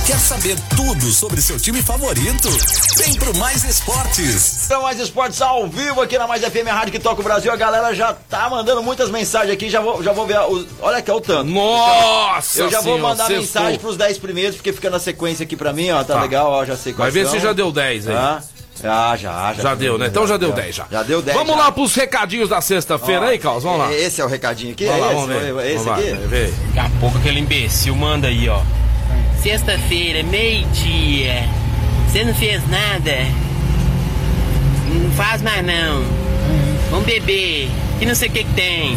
[0.07, 2.51] Quer saber tudo sobre seu time favorito?
[2.99, 4.67] Vem pro Mais Esportes.
[4.67, 7.51] Então, Mais Esportes ao vivo aqui na Mais FM Rádio que toca o Brasil.
[7.51, 9.71] A galera já tá mandando muitas mensagens aqui.
[9.71, 10.38] Já vou, já vou ver.
[10.40, 11.51] Os, olha aqui, olha o tanto.
[11.51, 12.61] Nossa!
[12.61, 15.90] Eu já vou mandar mensagem pros 10 primeiros, porque fica na sequência aqui pra mim,
[15.90, 16.05] ó.
[16.05, 16.21] Tá, tá.
[16.21, 16.67] legal, ó.
[16.67, 18.14] Já sei qual Vai ver se já deu 10 aí.
[18.14, 18.43] Ah.
[18.83, 19.62] Já, já, já.
[19.62, 20.09] Já deu, né?
[20.09, 20.87] Então já deu 10 já.
[20.90, 21.35] Já deu 10.
[21.35, 21.62] Vamos já.
[21.62, 23.62] lá pros recadinhos da sexta-feira aí, Carlos.
[23.62, 23.90] Vamos lá.
[23.95, 24.85] Esse é o recadinho aqui?
[24.85, 25.21] Vamos é lá, esse?
[25.21, 25.67] Vamos ver.
[25.67, 26.55] Esse vamos aqui?
[26.75, 28.61] Daqui a pouco aquele imbecil manda aí, ó.
[29.44, 31.46] Sexta-feira, meio-dia.
[32.09, 33.26] Você não fez nada?
[34.87, 36.02] Não faz mais não.
[36.90, 37.68] Vamos beber.
[37.98, 38.96] Que não sei o que, que tem.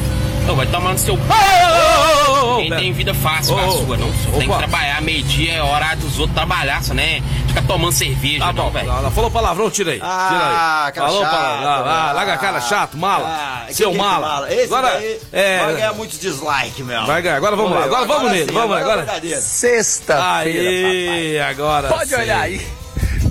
[0.49, 1.15] Oh, vai tomar no seu.
[1.15, 2.26] Oh,
[2.57, 4.13] oh, oh, Quem tem vida fácil oh, a sua, não.
[4.13, 7.21] Só tem que trabalhar meio-dia, é hora dos outros trabalhar, só, né?
[7.47, 9.11] Fica tomando cerveja, tá não, velho.
[9.11, 9.99] Falou palavrão, tira aí.
[10.01, 10.91] Ah, tira aí.
[10.93, 11.91] cara Falou chato, palavrão.
[11.91, 13.27] Ah, larga a cara chato, mala.
[13.27, 14.27] Ah, seu que mala.
[14.27, 14.53] mala.
[14.53, 15.63] Esse agora, daí é...
[15.63, 17.05] vai ganhar muitos dislikes, meu.
[17.05, 17.37] Vai ganhar.
[17.37, 17.83] Agora vamos lá.
[17.85, 18.51] Agora, agora vamos nele.
[18.51, 19.01] Vamos agora.
[19.03, 19.41] agora.
[19.41, 20.69] Sexta-feira.
[20.69, 21.87] Aí, agora.
[21.89, 22.65] Pode olhar aí.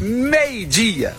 [0.00, 1.14] Meio-dia.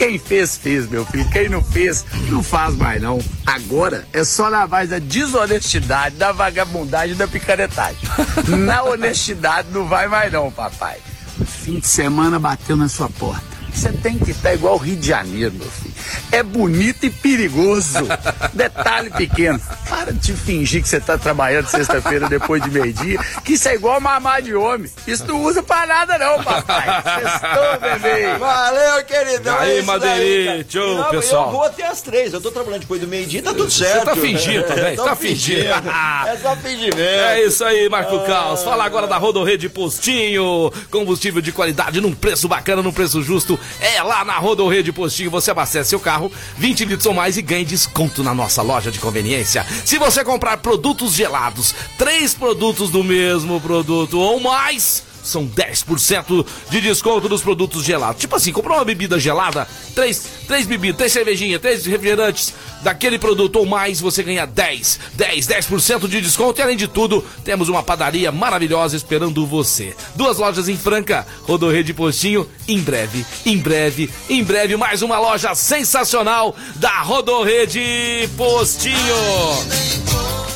[0.00, 1.28] Quem fez, fez, meu filho.
[1.28, 3.18] Quem não fez, não faz mais, não.
[3.44, 7.98] Agora é só na base da desonestidade, da vagabundagem e da picaretagem.
[8.48, 10.96] na honestidade não vai mais, não, papai.
[11.38, 13.44] O fim de semana bateu na sua porta.
[13.74, 15.89] Você tem que estar igual o Rio de Janeiro, meu filho.
[16.32, 17.98] É bonito e perigoso.
[18.52, 23.68] Detalhe pequeno, para de fingir que você tá trabalhando sexta-feira depois de meio-dia, que isso
[23.68, 24.90] é igual mamar de homem.
[25.06, 26.86] Isso não usa pra nada não, papai.
[27.20, 28.38] Sextou, bebê.
[28.38, 29.58] Valeu, queridão.
[29.58, 31.46] Aí, é Madeirite, ô, pessoal.
[31.46, 34.00] Eu vou até as três, eu tô trabalhando depois do meio-dia, tá tudo certo.
[34.00, 35.60] Você tá fingindo também, Tô tá fingindo.
[35.60, 36.98] É só fingimento.
[37.00, 38.26] É isso aí, Marco Ah.
[38.26, 38.62] Caos.
[38.62, 40.72] Fala agora da Rodorrede Postinho.
[40.90, 43.58] Combustível de qualidade num preço bacana, num preço justo.
[43.80, 45.30] É lá na Rodorrede Postinho.
[45.30, 48.98] Você abastece seu carro, 20 litros ou mais e ganha desconto na nossa loja de
[48.98, 49.66] conveniência.
[49.84, 55.09] Se você comprar produtos gelados, três produtos do mesmo produto ou mais.
[55.22, 58.20] São 10% de desconto dos produtos gelados.
[58.20, 63.56] Tipo assim, comprou uma bebida gelada, três, três bebidas, três cervejinhas, três refrigerantes daquele produto
[63.56, 66.60] ou mais, você ganha 10, 10, 10% de desconto.
[66.60, 69.94] E além de tudo, temos uma padaria maravilhosa esperando você.
[70.14, 75.54] Duas lojas em Franca, Rodorrede Postinho, em breve, em breve, em breve, mais uma loja
[75.54, 78.96] sensacional da Rodorrede Postinho.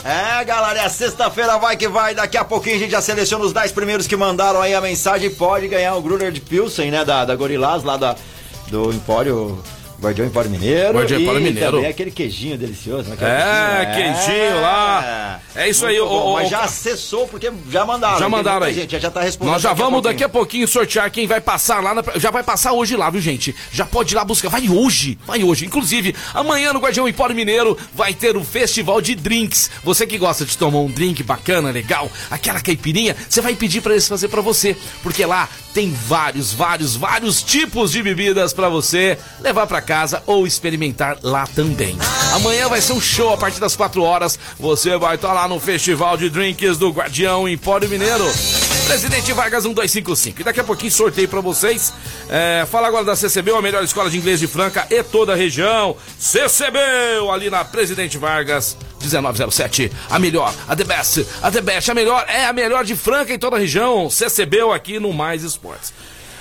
[0.05, 2.14] É, galera, é sexta-feira, vai que vai.
[2.14, 5.31] Daqui a pouquinho a gente já seleciona os 10 primeiros que mandaram aí a mensagem.
[5.31, 7.05] Pode ganhar o Gruner de Pilsen, né?
[7.05, 8.16] Da, da Gorilás, lá da,
[8.68, 9.59] do Empório.
[10.00, 10.94] Guardião Empório Mineiro.
[10.94, 11.72] Guardião Empório Mineiro.
[11.72, 13.16] também aquele queijinho delicioso, né?
[13.20, 15.40] É, queijinho lá.
[15.54, 18.18] É isso aí, Muito ô, bom, ô, Mas já acessou, porque já mandaram.
[18.18, 18.74] Já mandaram aí.
[18.74, 19.54] Gente, já tá respondendo.
[19.54, 22.02] Nós já vamos daqui a pouquinho sortear quem vai passar lá na.
[22.16, 23.54] Já vai passar hoje lá, viu, gente?
[23.72, 24.48] Já pode ir lá buscar.
[24.48, 25.64] Vai hoje, vai hoje.
[25.64, 29.70] Inclusive, amanhã no Guardião Empório Mineiro vai ter o festival de drinks.
[29.83, 33.92] Você que gosta de tomar um drink bacana, legal, aquela caipirinha, você vai pedir pra
[33.92, 34.76] eles fazer pra você.
[35.02, 40.47] Porque lá tem vários, vários, vários tipos de bebidas pra você levar pra casa ou
[40.47, 41.97] experimentar lá também.
[42.33, 44.38] Amanhã vai ser um show a partir das 4 horas.
[44.59, 48.25] Você vai estar lá no Festival de Drinks do Guardião Empório Mineiro.
[48.87, 50.40] Presidente Vargas 1255.
[50.40, 51.92] E daqui a pouquinho sorteio pra vocês.
[52.29, 55.37] É, fala agora da CCB, a melhor escola de inglês de Franca e toda a
[55.37, 55.97] região.
[56.18, 56.79] CCB,
[57.33, 59.90] ali na Presidente Vargas 1907.
[60.11, 63.33] A melhor, a The Best, a The Best, a melhor, é a melhor de Franca
[63.33, 64.11] em toda a região.
[64.11, 65.92] CCB aqui no Mais Esportes.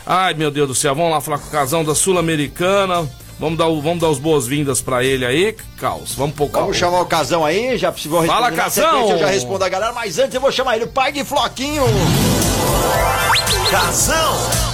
[0.06, 3.10] Ai, meu Deus do céu, vamos lá falar com o casão da Sul-Americana.
[3.43, 6.13] Vamos dar, o- vamos dar os boas-vindas pra ele aí, Caos.
[6.15, 9.10] Vamos pôr o Vamos chamar o Casão aí, já se vou Fala, responder na Casão!
[9.12, 11.84] Eu já respondo a galera, mas antes eu vou chamar ele, o pai de Floquinho.
[13.69, 14.72] Casão.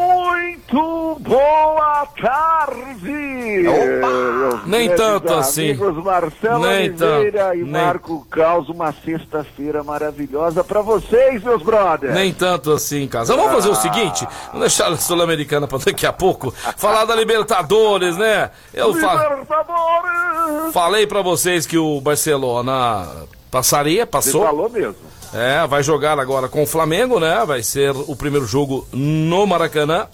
[0.00, 3.10] Muito boa tarde!
[3.10, 5.70] Meus Nem tanto assim.
[5.72, 11.62] Amigos Marcelo Nem Oliveira tanto, e nem- Marco Caos, uma sexta-feira maravilhosa pra vocês, meus
[11.62, 12.14] brothers!
[12.14, 13.36] Nem tanto assim, casa.
[13.36, 16.50] Vamos fazer o seguinte: vamos deixar a Sul-Americana pra daqui a pouco.
[16.78, 18.50] Falar da Libertadores, né?
[18.72, 20.72] Eu fa Libertadores!
[20.72, 23.06] falei pra vocês que o Barcelona
[23.50, 24.44] passaria, Você passou.
[24.44, 24.96] falou mesmo.
[25.32, 27.44] É, vai jogar agora com o Flamengo, né?
[27.46, 30.06] Vai ser o primeiro jogo no Maracanã,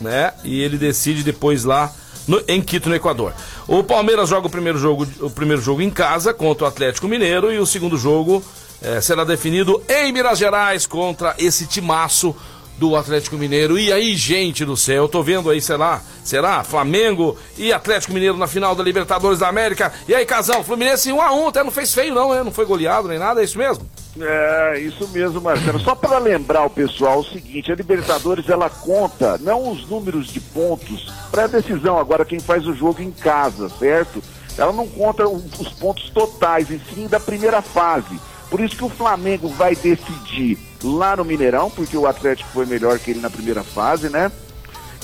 [0.00, 0.32] né?
[0.42, 1.92] E ele decide depois lá
[2.26, 3.32] no- em Quito, no Equador.
[3.68, 7.52] O Palmeiras joga o primeiro jogo, o primeiro jogo em casa contra o Atlético Mineiro
[7.52, 8.42] e o segundo jogo
[8.82, 12.34] eh, será definido em Minas Gerais contra esse timaço
[12.78, 13.78] do Atlético Mineiro.
[13.78, 16.64] E aí, gente do céu, eu tô vendo aí, sei lá, será?
[16.64, 19.92] Flamengo e Atlético Mineiro na final da Libertadores da América.
[20.08, 22.42] E aí, casal, Fluminense 1 a 1 até não fez feio não, né?
[22.42, 23.88] Não foi goleado nem nada, é isso mesmo?
[24.20, 25.80] É, isso mesmo, Marcelo.
[25.80, 30.40] Só para lembrar o pessoal o seguinte, a Libertadores ela conta não os números de
[30.40, 34.22] pontos para a decisão agora quem faz o jogo em casa, certo?
[34.56, 38.20] Ela não conta os pontos totais, e sim da primeira fase.
[38.50, 42.98] Por isso que o Flamengo vai decidir lá no Mineirão, porque o Atlético foi melhor
[42.98, 44.30] que ele na primeira fase, né?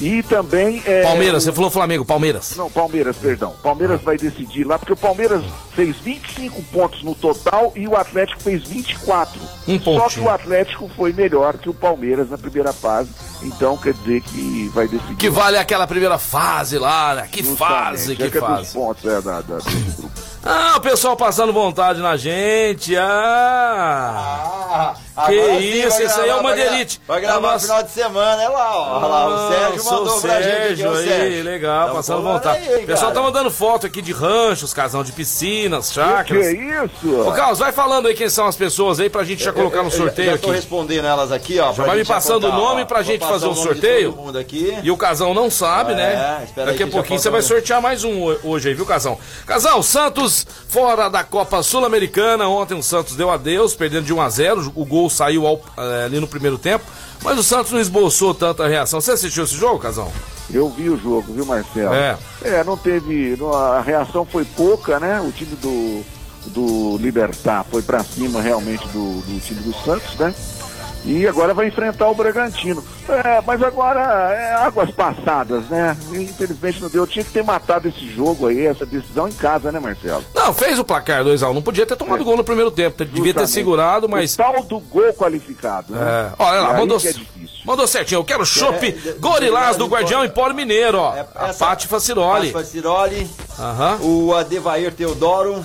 [0.03, 2.55] E também é, Palmeiras, o- você falou Flamengo, Palmeiras.
[2.57, 3.55] não, Palmeiras, perdão.
[3.63, 5.43] Palmeiras vai decidir lá, porque o Palmeiras
[5.75, 9.39] fez 25 pontos no total e o Atlético fez 24.
[9.69, 10.09] Um Só pontinho.
[10.09, 13.11] que o Atlético foi melhor que o Palmeiras na primeira fase.
[13.43, 15.17] Então quer dizer que vai decidir.
[15.17, 17.29] Que vale aquela primeira fase lá, né?
[17.31, 17.59] Que justamente.
[17.59, 18.73] fase, É que que é dos fase.
[18.73, 20.30] pontos é, da, da, desse grupo.
[20.43, 22.97] Ah, o pessoal passando vontade na gente.
[22.97, 24.95] Ah!
[25.27, 27.01] que Agora sim, isso, vai esse aí é o gravar, vai Mandelite.
[27.07, 27.67] Vai gravar no Nossa.
[27.67, 28.97] final de semana, é lá, ó.
[28.97, 31.45] Olha lá, o Sérgio sou mandou o pra gente aqui, Sérgio aí, Sérgio.
[31.45, 32.59] legal, Então, passando vontade.
[32.69, 33.15] aí, o pessoal cara.
[33.15, 36.47] tá mandando foto aqui de ranchos, casão de piscinas, chácaras.
[36.47, 37.21] Que isso?
[37.29, 39.91] Ô, Carlos, vai falando aí quem são as pessoas aí pra gente já colocar no
[39.91, 40.57] Eu- eu- sorteio já tô aqui.
[40.57, 41.71] respondendo elas aqui, ó.
[41.75, 42.85] Já vai me gente passando o nome ó.
[42.87, 44.13] pra gente fazer de sorteio.
[44.15, 44.79] todo mundo aqui.
[44.83, 46.47] E o Casão não sabe, É, né?
[46.57, 47.45] Daqui a que pouquinho você vai um.
[47.45, 49.19] sortear mais um ho- hoje aí, viu, Casão?
[49.47, 50.30] Casão, Santos
[50.69, 52.49] fora da Copa Sul-Americana.
[52.49, 56.05] Ontem o Santos deu adeus, perdendo de 1 a 0 O gol saiu ao- eh,
[56.07, 56.85] ali no primeiro tempo.
[57.23, 59.01] Mas o Santos não esboçou tanta reação.
[59.01, 60.11] Você assistiu esse jogo, Casão?
[60.53, 61.95] Eu vi o jogo, viu, Marcelo?
[61.95, 62.17] É.
[62.43, 63.37] É, não teve.
[63.39, 65.21] não- a reação foi pouca, né?
[65.21, 66.03] O time do,
[66.47, 70.35] do Libertar foi pra cima realmente do, do time do Santos, né?
[71.05, 72.85] E agora vai enfrentar o Bragantino.
[73.09, 74.01] É, mas agora
[74.33, 75.97] é águas passadas, né?
[76.13, 77.07] Infelizmente não deu.
[77.07, 80.25] Tinha que ter matado esse jogo aí, essa decisão em casa, né, Marcelo?
[80.35, 81.51] Não, fez o placar 2x1.
[81.51, 81.55] Um.
[81.55, 82.25] Não podia ter tomado é.
[82.25, 83.05] gol no primeiro tempo.
[83.05, 84.35] Devia ter segurado, mas.
[84.35, 86.01] O tal do gol qualificado, né?
[86.01, 86.33] É.
[86.39, 86.99] Olha lá, mandou.
[86.99, 87.15] É
[87.65, 88.19] mandou certinho.
[88.19, 91.15] Eu quero chope é, Gorilás do Guardião em Polo Mineiro, ó.
[91.15, 92.53] É, a Pati Faciroli.
[92.53, 93.31] Pati Faciroli.
[94.03, 95.65] O Adevair Teodoro.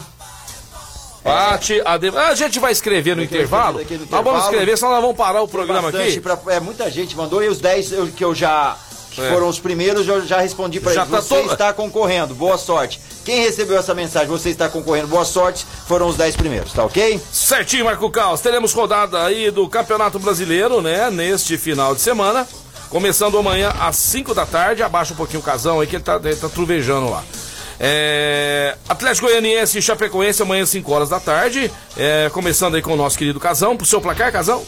[1.26, 2.10] Pati, a, de...
[2.10, 3.82] a gente vai escrever no intervalo.
[3.82, 4.08] intervalo.
[4.12, 6.22] Nós vamos escrever, senão nós vamos parar o programa aqui.
[6.22, 8.78] Pra, é, muita gente mandou e os 10 que eu já
[9.10, 9.30] que é.
[9.32, 11.10] foram os primeiros, eu já respondi para eles.
[11.10, 11.52] Tá você to...
[11.52, 13.02] está concorrendo, boa sorte.
[13.24, 17.20] Quem recebeu essa mensagem, você está concorrendo, boa sorte, foram os 10 primeiros, tá ok?
[17.32, 18.42] Certinho, Marco Caos.
[18.42, 22.48] Teremos rodada aí do Campeonato Brasileiro, né, neste final de semana.
[22.90, 24.84] Começando amanhã às 5 da tarde.
[24.84, 27.24] Abaixa um pouquinho o casão aí que ele tá, ele tá truvejando lá.
[27.80, 31.72] É, Atlético Goianiense e Chapecoense amanhã às 5 horas da tarde.
[31.98, 33.76] É, começando aí com o nosso querido Casão.
[33.76, 34.64] Pro seu placar, Casão?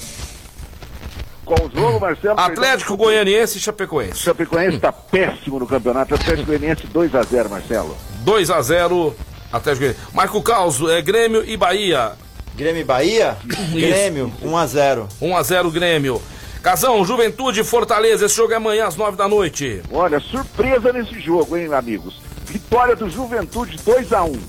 [1.46, 2.38] Qual o jogo, Marcelo?
[2.38, 4.20] Atlético Goianiense e Chapecoense.
[4.20, 6.14] Chapecoense está péssimo no campeonato.
[6.14, 7.96] Atlético Goianiense 2x0, Marcelo.
[8.26, 9.14] 2x0,
[9.54, 10.14] Atlético Goianiense.
[10.14, 12.12] Marco Caos, é Grêmio e Bahia.
[12.54, 13.38] Grêmio e Bahia?
[13.72, 15.08] Grêmio, 1x0.
[15.22, 16.22] 1x0 Grêmio.
[16.62, 19.82] Casão, Juventude Fortaleza, esse jogo é amanhã às 9 da noite.
[19.90, 22.20] Olha, surpresa nesse jogo, hein, amigos?
[22.48, 24.40] Vitória do Juventude 2 a 1 um.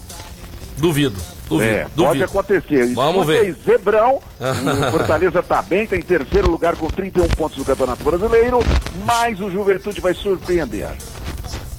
[0.76, 1.20] Duvido.
[1.48, 2.04] Duvido, é, duvido.
[2.04, 2.94] Pode acontecer.
[2.94, 3.56] Vamos ver.
[3.64, 8.60] Zebrão, o Fortaleza está bem, está em terceiro lugar com 31 pontos no Campeonato Brasileiro,
[9.04, 10.90] mas o Juventude vai surpreender.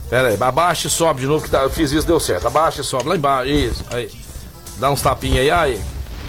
[0.10, 2.48] Pera aí, abaixa e sobe de novo, que tá, eu fiz isso, deu certo.
[2.48, 4.10] Abaixa e sobe, lá embaixo, isso, aí.
[4.78, 5.82] Dá uns tapinhos aí, aí.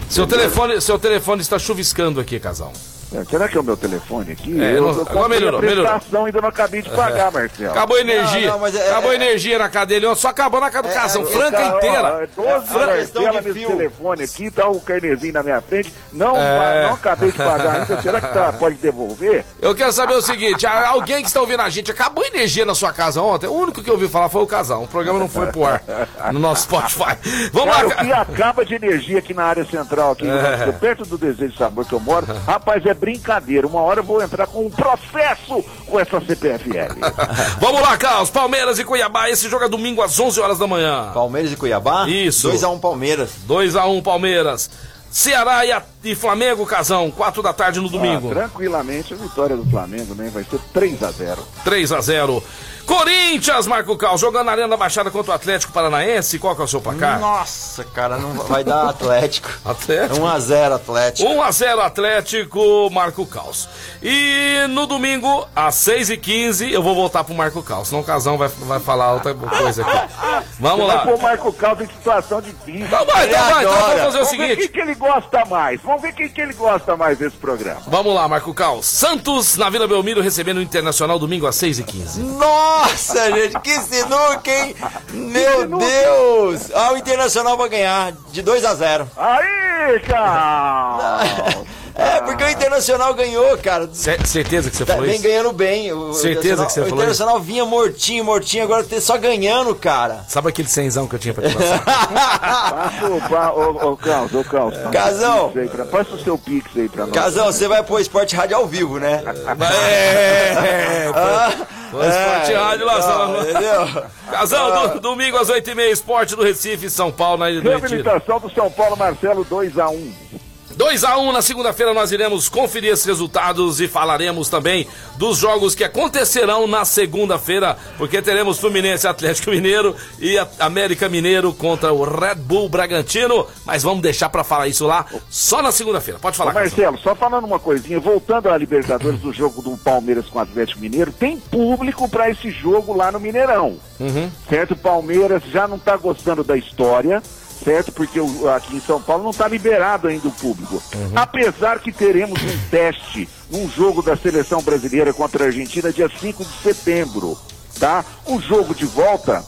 [0.07, 2.71] Seu telefone, seu telefone está chuviscando aqui, casal.
[3.13, 4.61] É, será que é o meu telefone aqui?
[4.61, 6.25] É, eu, não, agora melhorou, a melhorou.
[6.25, 7.31] ainda não acabei de pagar, é.
[7.31, 7.71] Marcelo.
[7.71, 8.51] Acabou a energia.
[8.51, 10.93] Não, não, é, acabou a é- energia na cadeia, só acabou na casa do é,
[10.93, 12.29] Casão, franca cara, inteira.
[12.37, 15.93] Ó, 12 Marcela nesse telefone aqui, tá o carnezinho na minha frente.
[16.13, 18.01] Não, não acabei de pagar ainda.
[18.01, 19.43] Será que tá, pode devolver?
[19.61, 22.73] Eu quero saber o seguinte: alguém que está ouvindo a gente, acabou a energia na
[22.73, 23.47] sua casa ontem?
[23.47, 24.83] O único que eu ouvi falar foi o Casão.
[24.83, 25.83] O programa não foi pro ar
[26.31, 27.17] no nosso Spotify.
[27.51, 27.93] Vamos cara, lá.
[27.93, 30.71] O que acaba de energia aqui na área central, aqui, é.
[30.71, 33.65] perto do Desejo Sabor que eu moro, rapaz, é brincadeira.
[33.65, 37.01] Uma hora eu vou entrar com um processo com essa CPFL.
[37.59, 38.29] Vamos lá, Carlos.
[38.29, 39.27] Palmeiras e Cuiabá.
[39.27, 41.09] Esse jogo é domingo às 11 horas da manhã.
[41.11, 42.07] Palmeiras e Cuiabá?
[42.07, 42.51] Isso.
[42.51, 43.31] 2x1 Palmeiras.
[43.47, 44.69] 2x1 Palmeiras.
[45.09, 48.31] Ceará e, a, e Flamengo, Casão, 4 da tarde no domingo.
[48.31, 50.31] Ah, tranquilamente, a vitória do Flamengo, né?
[50.33, 52.41] Vai ser 3 a 0 3 a 0
[52.81, 56.39] Corinthians, Marco Cal, jogando na Arena da Baixada contra o Atlético Paranaense.
[56.39, 57.19] Qual que é o seu placar?
[57.19, 59.49] Nossa, cara, não vai dar Atlético.
[59.65, 60.19] Atlético?
[60.19, 61.29] 1x0 Atlético.
[61.29, 63.69] 1x0 Atlético, Marco Caos.
[64.01, 67.87] E no domingo, às 6h15, eu vou voltar pro Marco Caos.
[67.89, 70.13] Senão o Casão vai, vai falar outra coisa aqui.
[70.59, 71.03] Vamos lá.
[71.03, 72.85] Vamos o Marco Caos em situação difícil.
[72.85, 74.47] Então vai, então vai, então vamos fazer o seguinte.
[74.47, 75.81] Vamos ver quem que ele gosta mais.
[75.81, 77.81] Vamos ver quem que ele gosta mais desse programa.
[77.87, 78.85] Vamos lá, Marco Caos.
[78.85, 82.17] Santos, na Vila Belmiro, recebendo o Internacional domingo às 6h15.
[82.17, 82.70] Nossa!
[82.71, 84.75] Nossa, gente, que sinuca, hein?
[85.11, 86.71] Meu Deus!
[86.73, 89.11] Ah, o Internacional vai ganhar de 2 a 0.
[89.17, 91.19] Aí, cara!
[91.93, 93.89] É, porque o Internacional ganhou, cara.
[93.93, 95.23] certeza que você tá, falou vem isso?
[95.23, 95.91] Vem ganhando bem.
[95.91, 97.45] O certeza que você falou O Internacional isso?
[97.45, 100.23] vinha mortinho, mortinho, agora tá só ganhando, cara.
[100.27, 101.83] Sabe aquele cenzão que eu tinha pra te passar?
[101.83, 104.77] Passa, ô, ô, Carlos, ô, Carlos.
[104.91, 105.53] Casão.
[105.91, 107.13] Passa o seu pix aí pra nós.
[107.13, 109.21] Casão, você vai pôr Esporte Rádio ao vivo, né?
[109.59, 111.53] é, é, ah,
[111.99, 114.03] Esporte Rádio lá, ah, entendeu?
[114.31, 118.71] Casão, ah, do, domingo às 8h30, Esporte do Recife, São Paulo, na Reabilitação do São
[118.71, 120.30] Paulo, Marcelo, 2x1.
[120.75, 125.37] 2 a 1 um, na segunda-feira nós iremos conferir esses resultados e falaremos também dos
[125.37, 132.03] jogos que acontecerão na segunda-feira, porque teremos Fluminense Atlético Mineiro e América Mineiro contra o
[132.03, 136.19] Red Bull Bragantino, mas vamos deixar para falar isso lá só na segunda-feira.
[136.19, 140.27] Pode falar, Ô, Marcelo, só falando uma coisinha, voltando à Libertadores do jogo do Palmeiras
[140.27, 143.77] com o Atlético Mineiro, tem público para esse jogo lá no Mineirão.
[143.99, 144.31] Uhum.
[144.49, 144.71] Certo?
[144.71, 147.21] O Palmeiras já não tá gostando da história
[147.63, 147.91] certo?
[147.91, 150.81] Porque o, aqui em São Paulo não está liberado ainda o público.
[150.95, 151.11] Uhum.
[151.15, 156.43] Apesar que teremos um teste, um jogo da seleção brasileira contra a Argentina dia 5
[156.43, 157.37] de setembro,
[157.79, 158.03] tá?
[158.25, 159.43] O jogo de volta,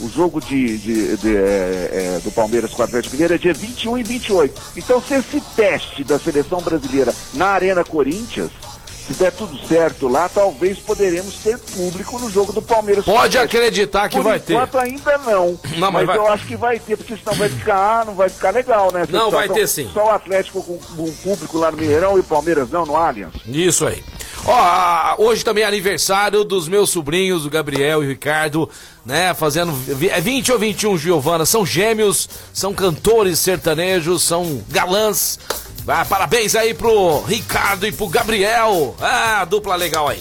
[0.00, 3.54] o jogo de, de, de é, é, do Palmeiras com o Atlético Mineiro é dia
[3.54, 4.62] 21 e 28.
[4.76, 8.50] Então, se esse teste da seleção brasileira na Arena Corinthians
[9.06, 13.04] se der tudo certo lá, talvez poderemos ter público no jogo do Palmeiras.
[13.04, 14.54] Pode acreditar que Por vai ter.
[14.54, 15.58] Enquanto ainda não.
[15.76, 18.50] não mas, mas eu acho que vai ter, porque senão vai ficar, não vai ficar
[18.50, 19.06] legal, né?
[19.10, 19.90] não, vai ter sim.
[19.92, 23.34] Só o Atlético com um público lá no Mineirão e o Palmeiras não, no Allianz.
[23.46, 24.02] Isso aí.
[24.46, 28.68] Ó, hoje também é aniversário dos meus sobrinhos, o Gabriel e o Ricardo,
[29.04, 29.32] né?
[29.34, 29.72] Fazendo.
[30.10, 31.46] É 20 ou 21, Giovana.
[31.46, 35.38] São gêmeos, são cantores sertanejos, são galãs
[35.86, 38.96] Ah, parabéns aí pro Ricardo e pro Gabriel.
[39.00, 40.20] Ah, dupla legal aí.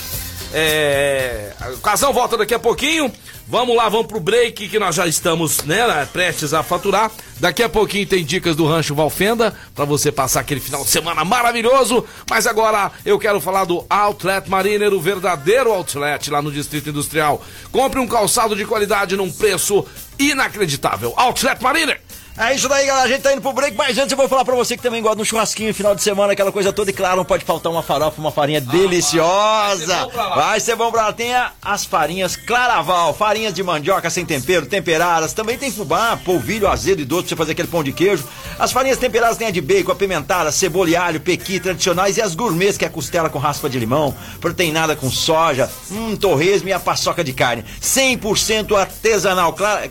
[0.53, 3.11] É, o Casão volta daqui a pouquinho.
[3.47, 7.11] Vamos lá, vamos pro break que nós já estamos, né, prestes a faturar.
[7.39, 11.25] Daqui a pouquinho tem dicas do Rancho Valfenda para você passar aquele final de semana
[11.25, 12.05] maravilhoso.
[12.29, 17.41] Mas agora eu quero falar do Outlet Mariner, o verdadeiro outlet lá no Distrito Industrial.
[17.71, 19.85] Compre um calçado de qualidade num preço
[20.17, 21.13] inacreditável.
[21.17, 21.99] Outlet Mariner
[22.35, 23.05] é isso daí, galera.
[23.05, 25.01] A gente tá indo pro break, mas antes eu vou falar pra você que também
[25.01, 26.89] gosta de um churrasquinho final de semana, aquela coisa toda.
[26.89, 30.07] E claro, não pode faltar uma farofa, uma farinha ah, deliciosa.
[30.35, 31.13] Vai ser bom pra lá.
[31.13, 31.31] Tem
[31.61, 35.33] as farinhas Claraval, farinhas de mandioca sem tempero, temperadas.
[35.33, 38.27] Também tem fubá, polvilho azedo e doce pra você fazer aquele pão de queijo.
[38.57, 42.33] As farinhas temperadas tem a de bacon, apimentada, cebola e alho, pequi tradicionais e as
[42.33, 46.73] gourmets, que é a costela com raspa de limão, proteinada com soja, hum, torresmo e
[46.73, 47.63] a paçoca de carne.
[47.81, 49.53] 100% artesanal.
[49.53, 49.89] Clara,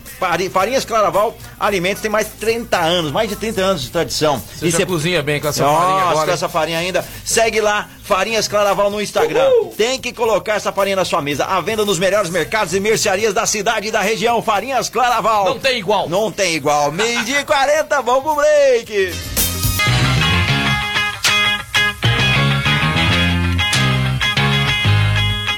[0.53, 4.43] farinhas Claraval, alimentos, tem mais 30 anos, mais de 30 anos de tradição.
[4.57, 6.27] Você e você cozinha bem com essa Nossa, farinha agora.
[6.27, 7.05] com essa farinha ainda.
[7.25, 9.49] Segue lá, Farinhas Claraval no Instagram.
[9.49, 9.75] Uhul.
[9.77, 11.45] Tem que colocar essa farinha na sua mesa.
[11.45, 14.43] A venda nos melhores mercados e mercearias da cidade e da região.
[14.43, 15.47] Farinhas Claraval.
[15.47, 16.09] Não tem igual.
[16.09, 16.91] Não tem igual.
[16.93, 19.42] Meio dia e 40, vamos pro break.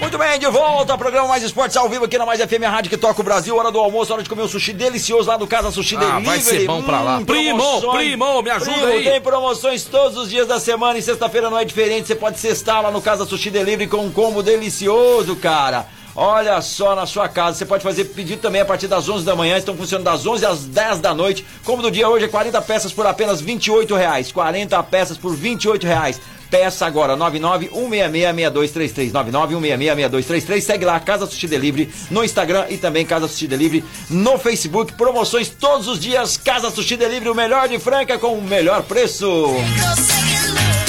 [0.04, 2.90] Muito bem, de volta ao programa Mais Esportes ao vivo aqui na Mais FM, rádio
[2.90, 3.56] que toca o Brasil.
[3.56, 6.24] Hora do almoço, hora de comer um sushi delicioso lá do Casa Sushi ah, Delivery.
[6.26, 7.16] Vai ser bom pra lá.
[7.16, 9.02] Hum, primo, primo, me ajuda primo, aí.
[9.02, 12.06] Tem promoções todos os dias da semana e sexta-feira não é diferente.
[12.06, 15.86] Você pode cestar lá no Casa Sushi Delivery com um combo delicioso, cara.
[16.14, 17.58] Olha só na sua casa.
[17.58, 19.56] Você pode fazer pedido também a partir das 11 da manhã.
[19.56, 21.44] Estão funcionando das 11 às 10 da noite.
[21.64, 24.30] Como do dia hoje é 40 peças por apenas 28 reais.
[24.30, 26.20] 40 peças por 28 reais.
[26.50, 30.60] Peça agora, 991666233, 991666233.
[30.60, 34.92] Segue lá, Casa Sushi Delivery no Instagram e também Casa Sushi Delivery no Facebook.
[34.92, 36.36] Promoções todos os dias.
[36.36, 39.26] Casa Sushi Delivery, o melhor de Franca com o melhor preço.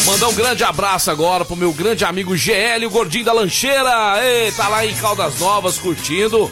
[0.05, 4.23] Mandar um grande abraço agora pro meu grande amigo GL, o gordinho da lancheira.
[4.23, 6.51] Ei, tá lá em Caldas Novas curtindo,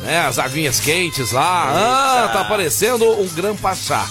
[0.00, 0.20] né?
[0.26, 1.70] As aguinhas quentes lá.
[2.24, 4.06] Ah, tá aparecendo um gran pachá.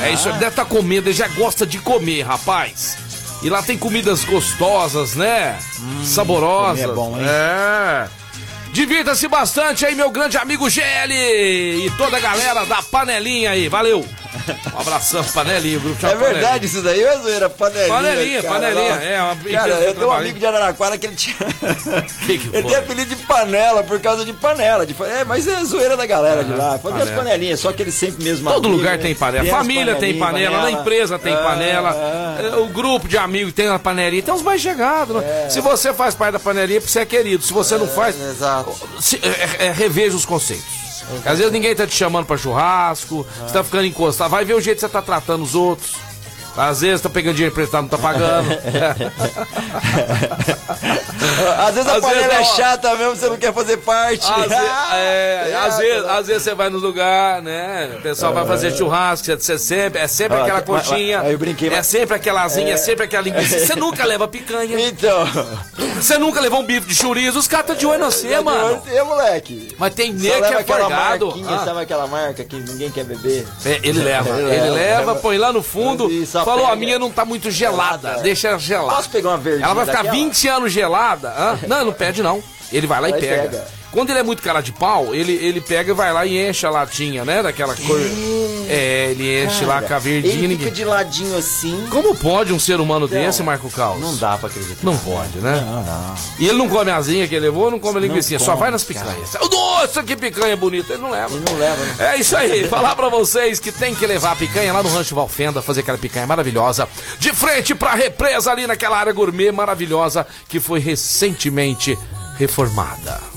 [0.00, 2.96] É isso, ele deve estar tá comendo, ele já gosta de comer, rapaz.
[3.42, 5.58] E lá tem comidas gostosas, né?
[5.80, 6.84] Hum, Saborosas.
[6.84, 7.26] É bom, hein?
[7.28, 8.08] É.
[8.72, 13.68] Divirta-se bastante aí, meu grande amigo GL e toda a galera da panelinha aí.
[13.68, 14.06] Valeu!
[14.74, 16.66] Um abração, panelinha, grupo É verdade panelinha.
[16.66, 17.88] isso daí, é zoeira, panelinha.
[17.88, 19.22] Panelinha, cara, panelinha, é.
[19.22, 21.36] Uma cara, eu tenho um amigo de Araraquara que ele tinha.
[22.26, 24.86] Que que ele tem apelido de panela por causa de panela.
[24.86, 24.94] De...
[25.02, 26.78] É, mas é zoeira da galera de lá.
[26.78, 28.50] Fazia as panelinhas, só que ele sempre mesmo.
[28.50, 29.44] Todo lugar tem panela.
[29.44, 31.94] Tem Família tem panela, panela, na empresa tem é, panela.
[32.40, 32.56] É.
[32.56, 34.22] O grupo de amigos tem uma panelinha.
[34.22, 35.16] Tem uns mais chegados.
[35.16, 35.44] Né?
[35.46, 35.50] É.
[35.50, 37.42] Se você faz parte da panelinha, você é querido.
[37.42, 38.74] Se você não faz, exato.
[39.00, 39.20] Se,
[39.58, 40.81] é, reveja os conceitos.
[41.24, 44.30] Às vezes ninguém tá te chamando pra churrasco, você tá ficando encostado.
[44.30, 45.94] Vai ver o jeito que você tá tratando os outros.
[46.56, 48.48] Às vezes tá pegando dinheiro emprestado, não tá pagando.
[51.58, 54.26] às vezes a às panela vezes, é chata mesmo, você não quer fazer parte.
[54.30, 54.54] Às, ve
[54.94, 57.96] é, é, às, vezes, às vezes você vai no lugar, né?
[57.98, 61.22] O pessoal vai fazer churrasco, você sempre, é sempre aquela coxinha.
[61.24, 62.72] Eu brinquei, é sempre aquela asinha, é...
[62.72, 63.58] é sempre aquela linguiça.
[63.58, 64.78] Você nunca leva picanha.
[64.80, 65.26] Então.
[65.96, 68.82] Você nunca levou um bife de chorizo, os caras tá de olho na você, mano.
[68.86, 69.74] Eu, moleque.
[69.78, 71.34] Mas tem nego que é forgado.
[71.48, 71.64] Ah.
[71.64, 73.46] Sabe aquela marca que ninguém quer beber?
[73.64, 76.08] É, ele leva, ele, ele leva, põe lá no fundo.
[76.44, 78.96] Falou, a minha não tá muito gelada, deixa ela gelada.
[78.96, 80.14] Posso pegar uma verdinha Ela vai ficar daquela?
[80.24, 81.28] 20 anos gelada.
[81.30, 81.58] Hã?
[81.66, 82.42] Não, não pede não.
[82.72, 83.42] Ele vai lá e pega.
[83.42, 83.81] pega.
[83.92, 86.64] Quando ele é muito cara de pau, ele, ele pega e vai lá e enche
[86.66, 87.42] a latinha, né?
[87.42, 88.00] Daquela cor.
[88.68, 90.44] É, ele enche cara, lá com a verdinha.
[90.44, 91.86] Ele fica de ladinho assim.
[91.90, 94.00] Como pode um ser humano não, desse, Marco Caos?
[94.00, 94.82] Não dá pra acreditar.
[94.82, 95.60] Não pode, né?
[95.60, 96.14] Não, não.
[96.38, 98.70] E ele não come a asinha que ele levou, não come a linguiça, só vai
[98.70, 99.30] nas picanhas.
[99.30, 99.46] Cara.
[99.48, 100.94] Nossa, que picanha bonita.
[100.94, 101.34] Ele não leva.
[101.34, 102.14] Ele não leva, né?
[102.14, 102.66] É isso aí.
[102.68, 105.98] Falar pra vocês que tem que levar a picanha lá no Rancho Valfenda, fazer aquela
[105.98, 106.88] picanha maravilhosa.
[107.18, 111.98] De frente pra represa ali naquela área gourmet maravilhosa que foi recentemente
[112.38, 113.31] reformada.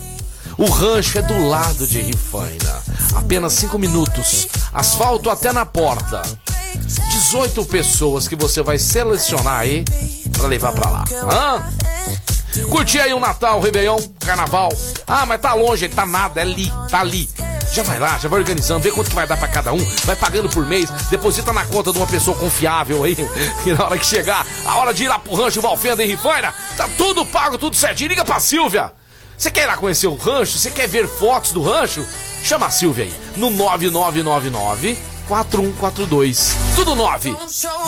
[0.57, 2.81] O rancho é do lado de Rifaina.
[3.15, 4.47] Apenas 5 minutos.
[4.73, 6.21] Asfalto até na porta.
[6.75, 9.83] 18 pessoas que você vai selecionar aí
[10.31, 11.03] para levar para lá.
[11.11, 11.63] Hã?
[12.69, 14.71] Curtir aí o Natal, o Réveillon, Carnaval.
[15.05, 17.29] Ah, mas tá longe, tá nada, é ali, tá ali.
[17.73, 20.15] Já vai lá, já vai organizando, vê quanto que vai dar para cada um, vai
[20.15, 23.17] pagando por mês, deposita na conta de uma pessoa confiável aí.
[23.65, 26.53] E na hora que chegar, a hora de ir lá pro rancho Valfenda e Rifaina,
[26.77, 28.09] tá tudo pago, tudo certinho.
[28.09, 28.93] Liga pra Silvia.
[29.37, 30.57] Você quer ir lá conhecer o rancho?
[30.57, 32.05] Você quer ver fotos do rancho?
[32.43, 36.55] Chama a Silvia aí no 9999 4142.
[36.75, 37.35] Tudo 9.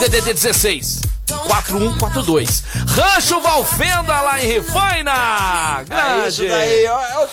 [0.00, 1.02] DDD 16.
[1.46, 2.62] 4142.
[2.88, 5.84] Rancho Valfenda lá em Refaina.
[5.86, 6.24] Grande.
[6.24, 6.84] É isso daí,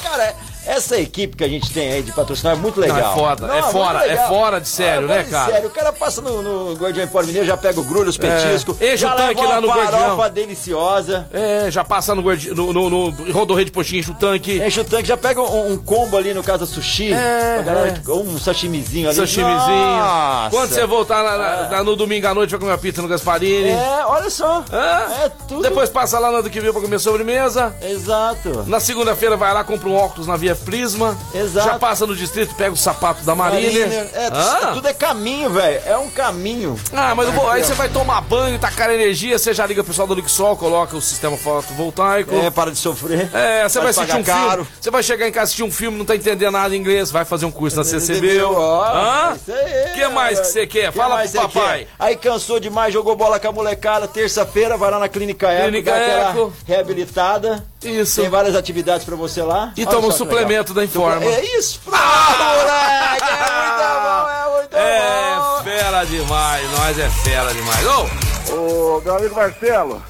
[0.03, 0.35] cara.
[0.65, 2.97] Essa equipe que a gente tem aí de patrocinar é muito legal.
[2.97, 5.51] Não, é foda, Não, é fora, é fora de sério, Ah, né, cara?
[5.53, 8.79] Sério, o cara passa no, no Guardião Empório Mineiro, já pega o grulho, os petiscos.
[8.81, 8.93] É.
[8.93, 9.99] Enche o tanque lá no Guardião.
[9.99, 11.27] farofa deliciosa.
[11.33, 12.51] É, já passa no, guardi...
[12.51, 14.61] no, no, no rodorreio de postinho, enche o tanque.
[14.63, 17.13] Enche o tanque, já pega um, um combo ali no Casa Sushi.
[17.13, 18.11] É, galera é.
[18.11, 19.15] um sashimizinho ali.
[19.15, 19.55] Sashimizinho.
[19.97, 20.49] Nossa.
[20.49, 23.07] Quando você voltar na- na- na- no domingo à noite, vai comer uma pizza no
[23.07, 23.69] Gasparini.
[23.69, 24.63] É, olha só.
[24.71, 25.61] É, tudo.
[25.61, 27.75] Depois passa lá na do que viu pra comer sobremesa.
[27.81, 28.63] Exato.
[28.67, 31.17] Na segunda-feira vai lá, compra um óculos na Via Prisma.
[31.33, 31.67] Exato.
[31.67, 33.87] Já passa no distrito, pega o sapato da Mariner.
[33.87, 34.71] Mariner, É, Ah.
[34.73, 35.81] tudo é caminho, velho.
[35.85, 36.79] É um caminho.
[36.93, 39.83] Ah, mas vou- aí Aqui, você vai tomar banho, tacar energia, você já liga o
[39.83, 42.35] pessoal do Lixol, coloca o sistema fotovoltaico.
[42.35, 43.29] É, para de sofrer.
[43.33, 44.49] É, você vai assistir um pagar filme.
[44.49, 44.67] caro.
[44.79, 47.23] Você vai chegar em casa assistir um filme, não tá entendendo nada em inglês, vai
[47.25, 48.39] fazer um curso na CCB.
[48.39, 49.33] Hã?
[49.35, 50.91] O que mais que você quer?
[50.91, 51.87] Que Fala pro papai.
[51.99, 54.07] Aí cansou demais, jogou bola com a molecada.
[54.07, 56.53] Terça-feira vai lá na Clínica Eco, Clínica Eco.
[56.65, 57.63] reabilitada.
[57.83, 58.21] Isso.
[58.21, 59.71] Tem várias atividades pra você lá.
[59.77, 60.63] E Olha toma um suplemento legal.
[60.75, 61.25] da Informa.
[61.25, 62.35] É isso, ah!
[62.39, 63.25] moleque!
[63.33, 64.77] É muito bom, é muito bom.
[64.77, 67.85] É fera demais, nós é fera demais.
[67.87, 70.01] Ô, Ô, meu amigo Marcelo.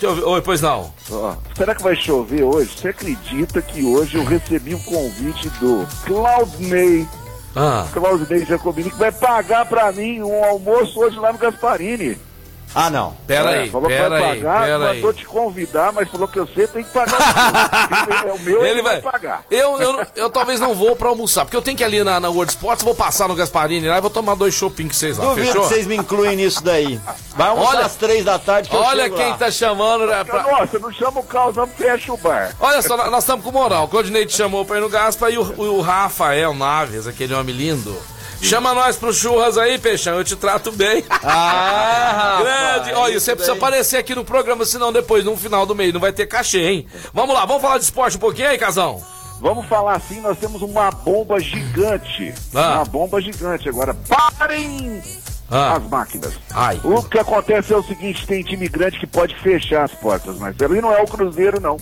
[0.00, 0.24] deixa eu ver.
[0.24, 0.92] Oi, pois não.
[1.10, 2.70] Ó, será que vai chover hoje?
[2.76, 7.06] Você acredita que hoje eu recebi um convite do Claudinei,
[7.54, 7.86] Ah.
[7.92, 12.18] Claudinei Jacobini, que vai pagar pra mim um almoço hoje lá no Gasparini?
[12.74, 13.14] Ah, não.
[13.26, 14.96] Pera É, aí, falou que pera vai aí, pagar, pera aí.
[14.96, 18.22] mandou te convidar, mas falou que você tem que pagar o seu.
[18.28, 19.00] É o meu, Ele vai.
[19.00, 19.42] pagar.
[19.50, 22.18] Eu, eu, eu talvez não vou pra almoçar, porque eu tenho que ir ali na,
[22.20, 25.18] na World Sports, vou passar no Gasparini lá e vou tomar dois shopping com vocês
[25.18, 25.26] lá.
[25.26, 25.62] Duvido Fechou?
[25.62, 26.98] que vocês me incluem nisso daí.
[27.36, 29.36] Vai almoçar Olha- às três da tarde que Olha quem lá.
[29.36, 30.06] tá chamando.
[30.06, 32.54] né, pra- Nossa, não chama o caos, não fecha o bar.
[32.60, 33.84] Olha só, nós estamos com moral.
[33.84, 37.54] O Claudinei te chamou pra ir no Gaspa e o, o Rafael Naves, aquele homem
[37.54, 37.94] lindo.
[38.42, 41.04] Chama nós pro churras aí, Peixão, eu te trato bem.
[41.24, 42.92] Ah, Grande.
[42.94, 46.12] Olha, você precisa aparecer aqui no programa, senão depois, no final do mês, não vai
[46.12, 46.86] ter cachê, hein?
[47.14, 49.00] Vamos lá, vamos falar de esporte um pouquinho aí, Casão?
[49.40, 52.34] Vamos falar assim, nós temos uma bomba gigante.
[52.54, 52.74] Ah.
[52.76, 53.68] Uma bomba gigante.
[53.68, 53.94] Agora,
[54.38, 55.00] parem
[55.50, 55.74] Ah.
[55.76, 56.32] as máquinas.
[56.52, 56.80] Ai.
[56.84, 60.60] O que acontece é o seguinte, tem time grande que pode fechar as portas, mas
[60.60, 61.76] ali não é o Cruzeiro, não.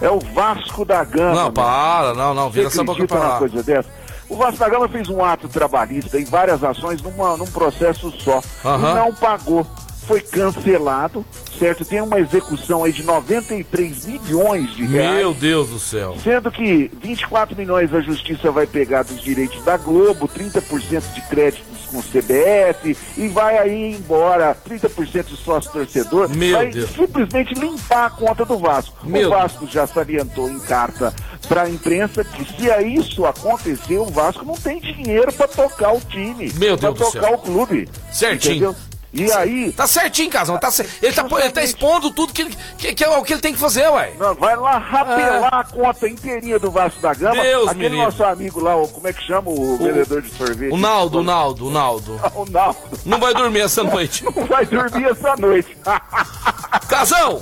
[0.00, 1.34] É o Vasco da Gama.
[1.34, 3.38] Não, para, não, não, vira Você essa boca acredita pra lá.
[3.38, 3.99] coisa dessa?
[4.30, 8.40] O Vasco da Gama fez um ato trabalhista em várias ações numa, num processo só.
[8.64, 8.90] Aham.
[8.90, 9.66] E não pagou.
[10.10, 11.24] Foi cancelado,
[11.56, 11.84] certo?
[11.84, 15.18] Tem uma execução aí de 93 milhões de reais.
[15.18, 16.16] Meu Deus do céu.
[16.20, 21.86] Sendo que 24 milhões a justiça vai pegar dos direitos da Globo, 30% de créditos
[21.86, 26.28] com o CBF e vai aí embora 30% de sócio torcedor.
[26.28, 26.90] Meu vai Deus.
[26.90, 29.06] simplesmente limpar a conta do Vasco.
[29.06, 31.14] Meu o Vasco já salientou em carta
[31.48, 36.00] para a imprensa que se isso acontecer, o Vasco não tem dinheiro para tocar o
[36.00, 37.88] time, Meu para Deus do tocar o clube.
[38.10, 38.54] Certinho.
[38.56, 38.89] Entendeu?
[39.12, 40.56] E aí, Tá certinho, Casão.
[40.58, 40.68] Tá
[41.02, 42.44] ele, tá, ele tá expondo tudo que,
[42.78, 44.12] que, que é o que ele tem que fazer, ué.
[44.18, 47.40] Não, vai lá rapelar a conta inteirinha do Vasco da Gama.
[47.40, 47.42] Ah.
[47.42, 48.04] Deus Aquele livre.
[48.04, 50.72] nosso amigo lá, o, como é que chama o, vendedor de sorvete?
[50.72, 52.20] O Naldo, o Naldo, o Naldo.
[52.34, 52.78] O Naldo.
[53.04, 54.24] Não vai dormir essa noite.
[54.36, 55.76] Não vai dormir essa noite.
[56.88, 57.40] Casão,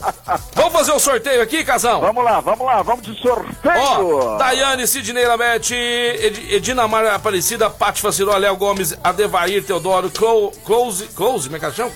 [0.54, 2.00] vamos fazer um sorteio aqui, Casão?
[2.00, 4.18] vamos lá, vamos lá, vamos de sorteio.
[4.18, 11.06] Ó, Daiane, Sidney Lamete, Ed, Edinamar Aparecida, Pati Faciró, Léo Gomes, Adevair Teodoro, Clo- Close,
[11.08, 11.90] Close, como é que ela chama?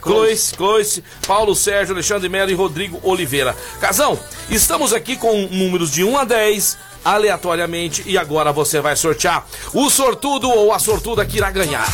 [0.00, 3.54] Close, Close, Paulo Sérgio, Alexandre Melo e Rodrigo Oliveira.
[3.80, 4.18] Casão,
[4.50, 9.88] estamos aqui com números de 1 a 10, aleatoriamente, e agora você vai sortear o
[9.90, 11.86] sortudo ou a sortuda que irá ganhar.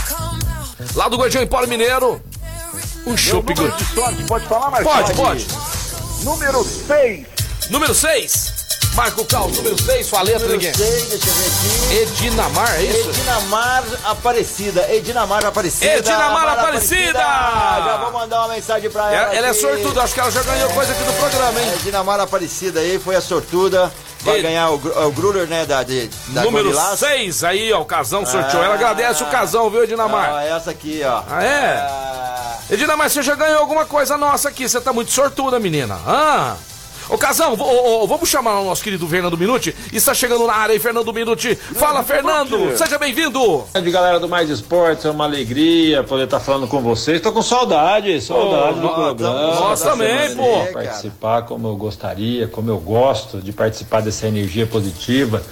[0.95, 2.21] Lá do Guardião Empório Mineiro,
[3.07, 3.53] um chopp
[4.27, 5.47] pode falar mais Pode, pode.
[6.23, 7.27] Número 6.
[7.71, 8.64] Número 6,
[8.95, 10.73] Marco Cal, número 6, sua letra, Número ninguém.
[10.75, 11.97] seis, deixa eu ver aqui.
[12.23, 13.09] Edinamar, é isso?
[13.11, 14.93] Edinamar Aparecida.
[14.95, 15.95] Edinamar Aparecida.
[15.97, 17.19] Edinamar Amar Aparecida!
[17.19, 19.15] Já vou mandar uma mensagem pra ela.
[19.27, 21.73] Ela, ela é sortuda, acho que ela já ganhou coisa aqui do programa, hein?
[21.81, 23.93] Edinamar Aparecida aí, foi a sortuda.
[24.21, 26.99] Vai ganhar o, gru- o Gruler, né, da, de, da Número Gorilas.
[27.01, 28.63] 6, aí, ó, o Casão sorteou.
[28.63, 30.33] Ela agradece o Casão, viu, Edinamar?
[30.37, 31.21] Ah, essa aqui, ó.
[31.29, 31.75] Ah, é?
[31.81, 35.99] Ah, Edinamar, você já ganhou alguma coisa nossa aqui, você tá muito sortuda, menina.
[36.07, 36.55] Ah!
[37.09, 37.55] Ô, Casão,
[38.07, 39.75] vamos chamar o nosso querido Fernando Minuti.
[39.93, 41.55] Está chegando na área aí, Fernando Minuti.
[41.55, 42.77] Fala, Fernando!
[42.77, 43.65] Seja bem-vindo!
[43.73, 47.19] Grande galera do Mais Esportes, é uma alegria poder estar falando com vocês.
[47.19, 49.55] Estou com saudade, saudade Ô, do programa.
[49.55, 50.73] nós também, pô.
[50.73, 55.43] Participar como eu gostaria, como eu gosto de participar dessa energia positiva.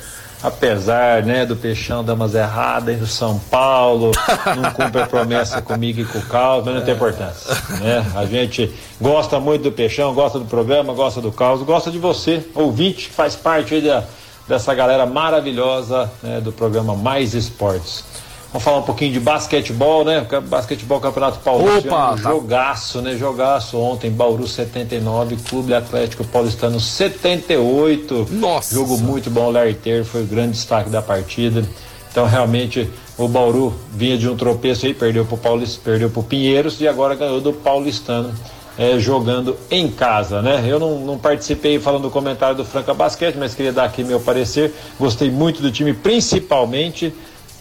[0.43, 4.11] Apesar né, do Peixão dar umas erradas no São Paulo,
[4.61, 7.55] não cumpre a promessa comigo e com o Carlos, mas não tem importância.
[7.78, 8.05] Né?
[8.16, 12.45] A gente gosta muito do Peixão, gosta do programa, gosta do Carlos, gosta de você,
[12.55, 14.03] ouvinte, que faz parte da,
[14.49, 18.05] dessa galera maravilhosa né, do programa Mais Esportes.
[18.53, 20.26] Vamos falar um pouquinho de basquetebol, né?
[20.44, 21.88] Basquetebol Campeonato Paulista.
[21.88, 22.30] Opa, um tá.
[22.30, 23.16] jogaço, né?
[23.16, 28.28] Jogaço ontem, Bauru 79, Clube Atlético Paulistano 78.
[28.30, 28.74] Nossa!
[28.74, 31.64] Jogo muito bom, Larry Ter foi o grande destaque da partida.
[32.11, 36.78] Então, realmente, o Bauru vinha de um tropeço aí, perdeu pro Paulista, perdeu pro Pinheiros
[36.78, 38.34] e agora ganhou do Paulistano.
[38.76, 40.64] É, jogando em casa, né?
[40.66, 44.18] Eu não, não, participei falando do comentário do Franca Basquete, mas queria dar aqui meu
[44.18, 44.72] parecer.
[44.98, 47.12] Gostei muito do time, principalmente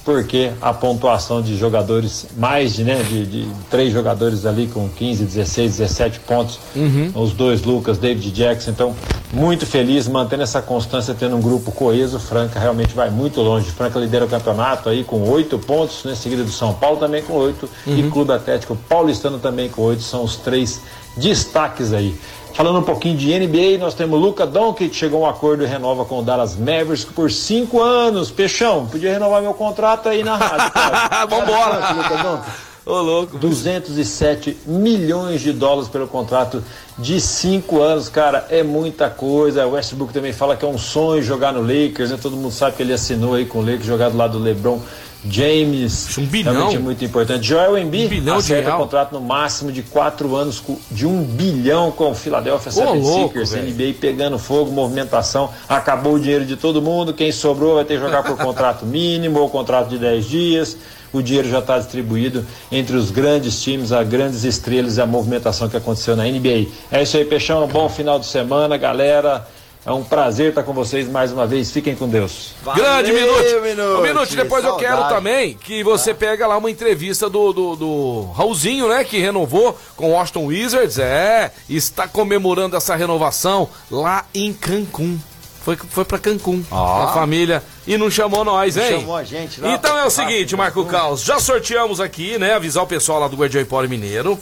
[0.04, 5.24] porque a pontuação de jogadores, mais de, né, de, de três jogadores ali com 15,
[5.26, 7.12] 16, 17 pontos, uhum.
[7.16, 8.96] os dois Lucas, David Jackson, então
[9.32, 14.00] muito feliz, mantendo essa constância, tendo um grupo coeso, Franca realmente vai muito longe, Franca
[14.00, 17.70] lidera o campeonato aí com oito pontos, né, seguida do São Paulo também com oito,
[17.86, 17.98] uhum.
[17.98, 20.82] e Clube Atlético Paulistano também com oito, são os três
[21.16, 22.16] destaques aí.
[22.54, 26.04] Falando um pouquinho de NBA, nós temos Luca Doncic, chegou a um acordo e renova
[26.06, 28.30] com o Dallas Mavericks por cinco anos.
[28.30, 30.72] Peixão, podia renovar meu contrato aí na rádio.
[31.30, 31.94] Vambora!
[31.94, 32.44] Luca
[32.86, 33.38] Ô, louco.
[33.38, 36.64] 207 milhões de dólares pelo contrato
[36.98, 39.68] de cinco anos, cara, é muita coisa.
[39.68, 42.18] O Westbrook também fala que é um sonho jogar no Lakers, né?
[42.20, 44.82] Todo mundo sabe que ele assinou aí com o Lakers, jogar do lado do LeBron
[45.30, 46.54] James, um bilhão.
[46.54, 47.48] realmente é muito importante.
[47.48, 52.10] Joel Embiid um bilhão acerta contrato no máximo de quatro anos de um bilhão com
[52.10, 57.76] o Philadelphia 76ers, NBA pegando fogo, movimentação, acabou o dinheiro de todo mundo, quem sobrou
[57.76, 60.78] vai ter que jogar por contrato mínimo ou contrato de 10 dias.
[61.14, 65.68] O dinheiro já está distribuído entre os grandes times, as grandes estrelas e a movimentação
[65.68, 66.68] que aconteceu na NBA.
[66.92, 67.64] É isso aí, Peixão.
[67.66, 69.48] Um bom final de semana, galera.
[69.84, 71.72] É um prazer estar com vocês mais uma vez.
[71.72, 72.52] Fiquem com Deus.
[72.64, 73.62] Valeu, Grande minuto.
[73.64, 74.00] minuto.
[74.00, 74.36] Um minuto.
[74.36, 74.86] Depois Saudade.
[74.86, 79.04] eu quero também que você pega lá uma entrevista do, do, do Raulzinho, né?
[79.04, 81.00] Que renovou com o Washington Wizards.
[81.00, 85.18] É, está comemorando essa renovação lá em Cancún.
[85.64, 87.06] Foi, foi pra Cancún, ah.
[87.06, 88.92] a família, e não chamou nós, hein?
[88.94, 89.74] Não chamou a gente lá.
[89.74, 92.56] Então é o seguinte, Marco Caos, já sorteamos aqui, né?
[92.56, 94.40] Avisar o pessoal lá do Guardião Empório Mineiro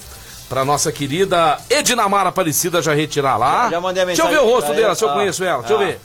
[0.48, 3.66] pra nossa querida Edinamar Aparecida já retirar lá.
[3.66, 4.32] Já, já mandei a mensagem.
[4.32, 5.60] Deixa eu ver o rosto dela, se eu ah, conheço ela.
[5.60, 6.00] Deixa eu ver.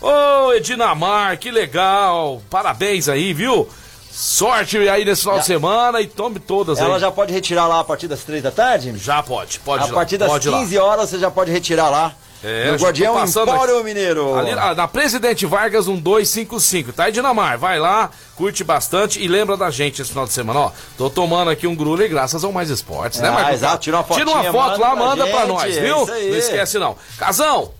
[0.00, 2.42] Ô, oh, Edinamar, que legal.
[2.50, 3.68] Parabéns aí, viu?
[4.10, 5.40] Sorte aí nesse final já.
[5.42, 7.00] de semana e tome todas Ela aí.
[7.00, 8.96] já pode retirar lá a partir das três da tarde?
[8.96, 12.14] Já pode, pode A partir das pode 15 horas você já pode retirar lá.
[12.44, 14.34] É, no Guardião Empório Mineiro.
[14.34, 17.10] Ali, na Presidente Vargas 1255, tá?
[17.10, 20.72] Dinamar, vai lá, curte bastante e lembra da gente esse final de semana, ó.
[20.96, 23.54] Tô tomando aqui um grule graças ao Mais Esportes, né, ah, Marcos?
[23.54, 24.18] Exato, tira uma foto.
[24.18, 26.06] Tira uma foto lá, manda pra, pra nós, é viu?
[26.06, 26.96] Não esquece não.
[27.18, 27.72] Casão,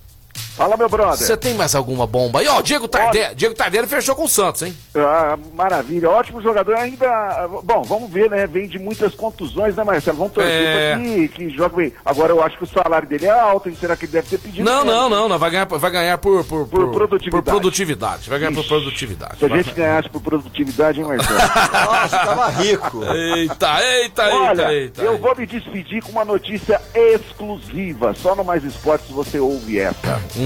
[0.57, 1.19] Fala, meu brother.
[1.19, 2.49] Você tem mais alguma bomba aí?
[2.49, 3.35] Ó, Diego Tardelli.
[3.35, 4.75] Diego Tardelli fechou com o Santos, hein?
[4.95, 6.09] Ah, maravilha.
[6.09, 6.75] Ótimo jogador.
[6.77, 7.47] Ainda.
[7.63, 8.47] Bom, vamos ver, né?
[8.47, 10.17] Vem de muitas contusões, né, Marcelo?
[10.17, 10.95] Vamos torcer é...
[10.95, 11.93] pra que, que joga bem.
[12.03, 13.77] Agora eu acho que o salário dele é alto, hein?
[13.79, 14.65] Será que ele deve ter pedido?
[14.65, 15.39] Não, não, não, não.
[15.39, 17.45] Vai ganhar, vai ganhar por, por, por, por produtividade.
[17.45, 18.31] Por produtividade.
[18.31, 18.63] Vai ganhar Ixi.
[18.63, 19.39] por produtividade.
[19.39, 21.39] Se a gente ganhasse por produtividade, hein, Marcelo?
[21.39, 23.05] Nossa, tava rico.
[23.05, 25.03] Eita, eita, Olha, eita, eita.
[25.03, 28.15] Eu vou me despedir com uma notícia exclusiva.
[28.15, 30.19] Só no Mais Esportes você ouve essa.
[30.35, 30.46] Hum.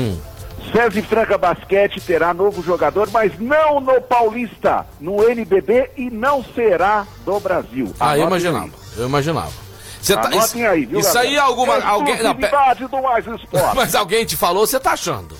[0.72, 7.06] César Franca Basquete terá novo jogador, mas não no Paulista, no NBB e não será
[7.24, 7.92] do Brasil.
[7.98, 9.52] Ah, eu imaginava, eu imaginava.
[10.00, 11.78] Você tá, isso, aí, viu, isso aí é alguma.
[11.82, 13.76] Alguém, não, do mais esporte.
[13.76, 15.36] Mas alguém te falou, você tá achando?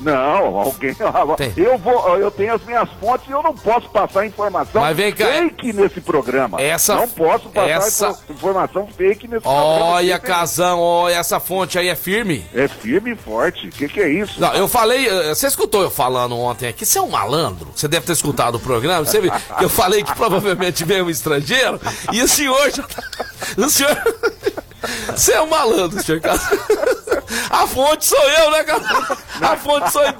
[0.00, 0.94] Não, alguém.
[1.56, 5.12] Eu vou, eu tenho as minhas fontes e eu não posso passar informação Mas vem
[5.12, 6.60] cá, fake nesse programa.
[6.60, 8.18] Essa, não posso passar essa...
[8.28, 9.92] informação fake nesse olha, programa.
[9.92, 12.44] Olha, Casão, olha, essa fonte aí é firme.
[12.54, 13.68] É firme e forte.
[13.68, 14.40] O que, que é isso?
[14.40, 17.70] Não, eu falei, eh, você escutou eu falando ontem aqui, você é um malandro.
[17.74, 19.04] Você deve ter escutado o programa.
[19.04, 19.20] Você
[19.60, 21.80] eu falei que provavelmente veio um estrangeiro
[22.12, 23.02] e o senhor já tá,
[23.58, 23.96] O senhor.
[25.16, 26.58] Você é um malandro, senhor Casão.
[27.50, 28.82] A fonte sou eu, né, cara?
[29.40, 30.14] A fonte sou eu.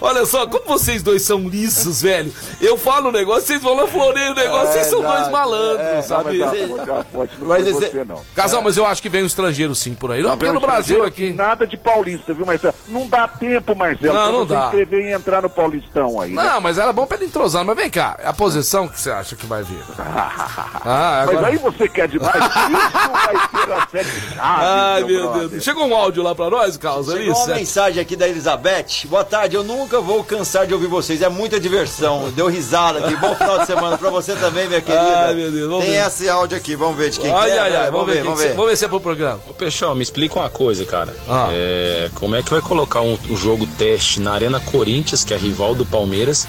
[0.00, 2.32] Olha só, como vocês dois são lisos, velho.
[2.60, 5.86] Eu falo o negócio, vocês vão lá floreio o negócio, é, vocês são dois malandros,
[5.86, 6.38] é, sabe?
[6.38, 7.80] Não, mas, mas esse...
[7.80, 8.22] você, não.
[8.34, 10.22] Casal, mas eu acho que vem um estrangeiro sim por aí.
[10.22, 11.32] Não, porque no Brasil aqui.
[11.32, 12.74] Nada de paulista, viu, Marcelo?
[12.86, 14.66] Não dá tempo, Marcelo, não, não dá.
[14.66, 16.32] escrever e entrar no Paulistão aí.
[16.32, 16.42] Né?
[16.42, 17.64] Não, mas era bom pra ele entrosar.
[17.64, 19.82] Mas vem cá, a posição que você acha que vai vir?
[19.98, 21.40] ah, agora...
[21.40, 22.34] Mas aí você quer demais.
[22.34, 24.38] Isso vai ser a série chave.
[24.38, 25.64] Ai, meu, meu Deus.
[25.64, 27.06] Chegou um áudio lá pra nós, Carlos?
[27.06, 29.06] Chegou uma mensagem aqui da Elizabeth.
[29.06, 31.22] Boa tarde, eu nunca vou cansar de ouvir vocês.
[31.22, 32.30] É muita diversão.
[32.34, 33.16] Deu risada aqui.
[33.16, 35.26] Bom final de semana pra você também, minha querida.
[35.26, 35.84] Ai, meu Deus.
[35.84, 36.06] Tem ver.
[36.06, 37.58] esse áudio aqui, vamos ver de quem ai, quer.
[37.58, 38.54] Ai, ai, vamos, ver, vamos ver.
[38.54, 39.40] Vamos ver se é pro programa.
[39.48, 41.14] Ô, Peixão, me explica uma coisa, cara.
[41.28, 41.48] Ah.
[41.52, 45.36] É, como é que vai colocar um, um jogo teste na Arena Corinthians, que é
[45.36, 46.46] rival do Palmeiras,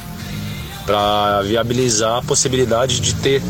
[0.86, 3.42] para viabilizar a possibilidade de ter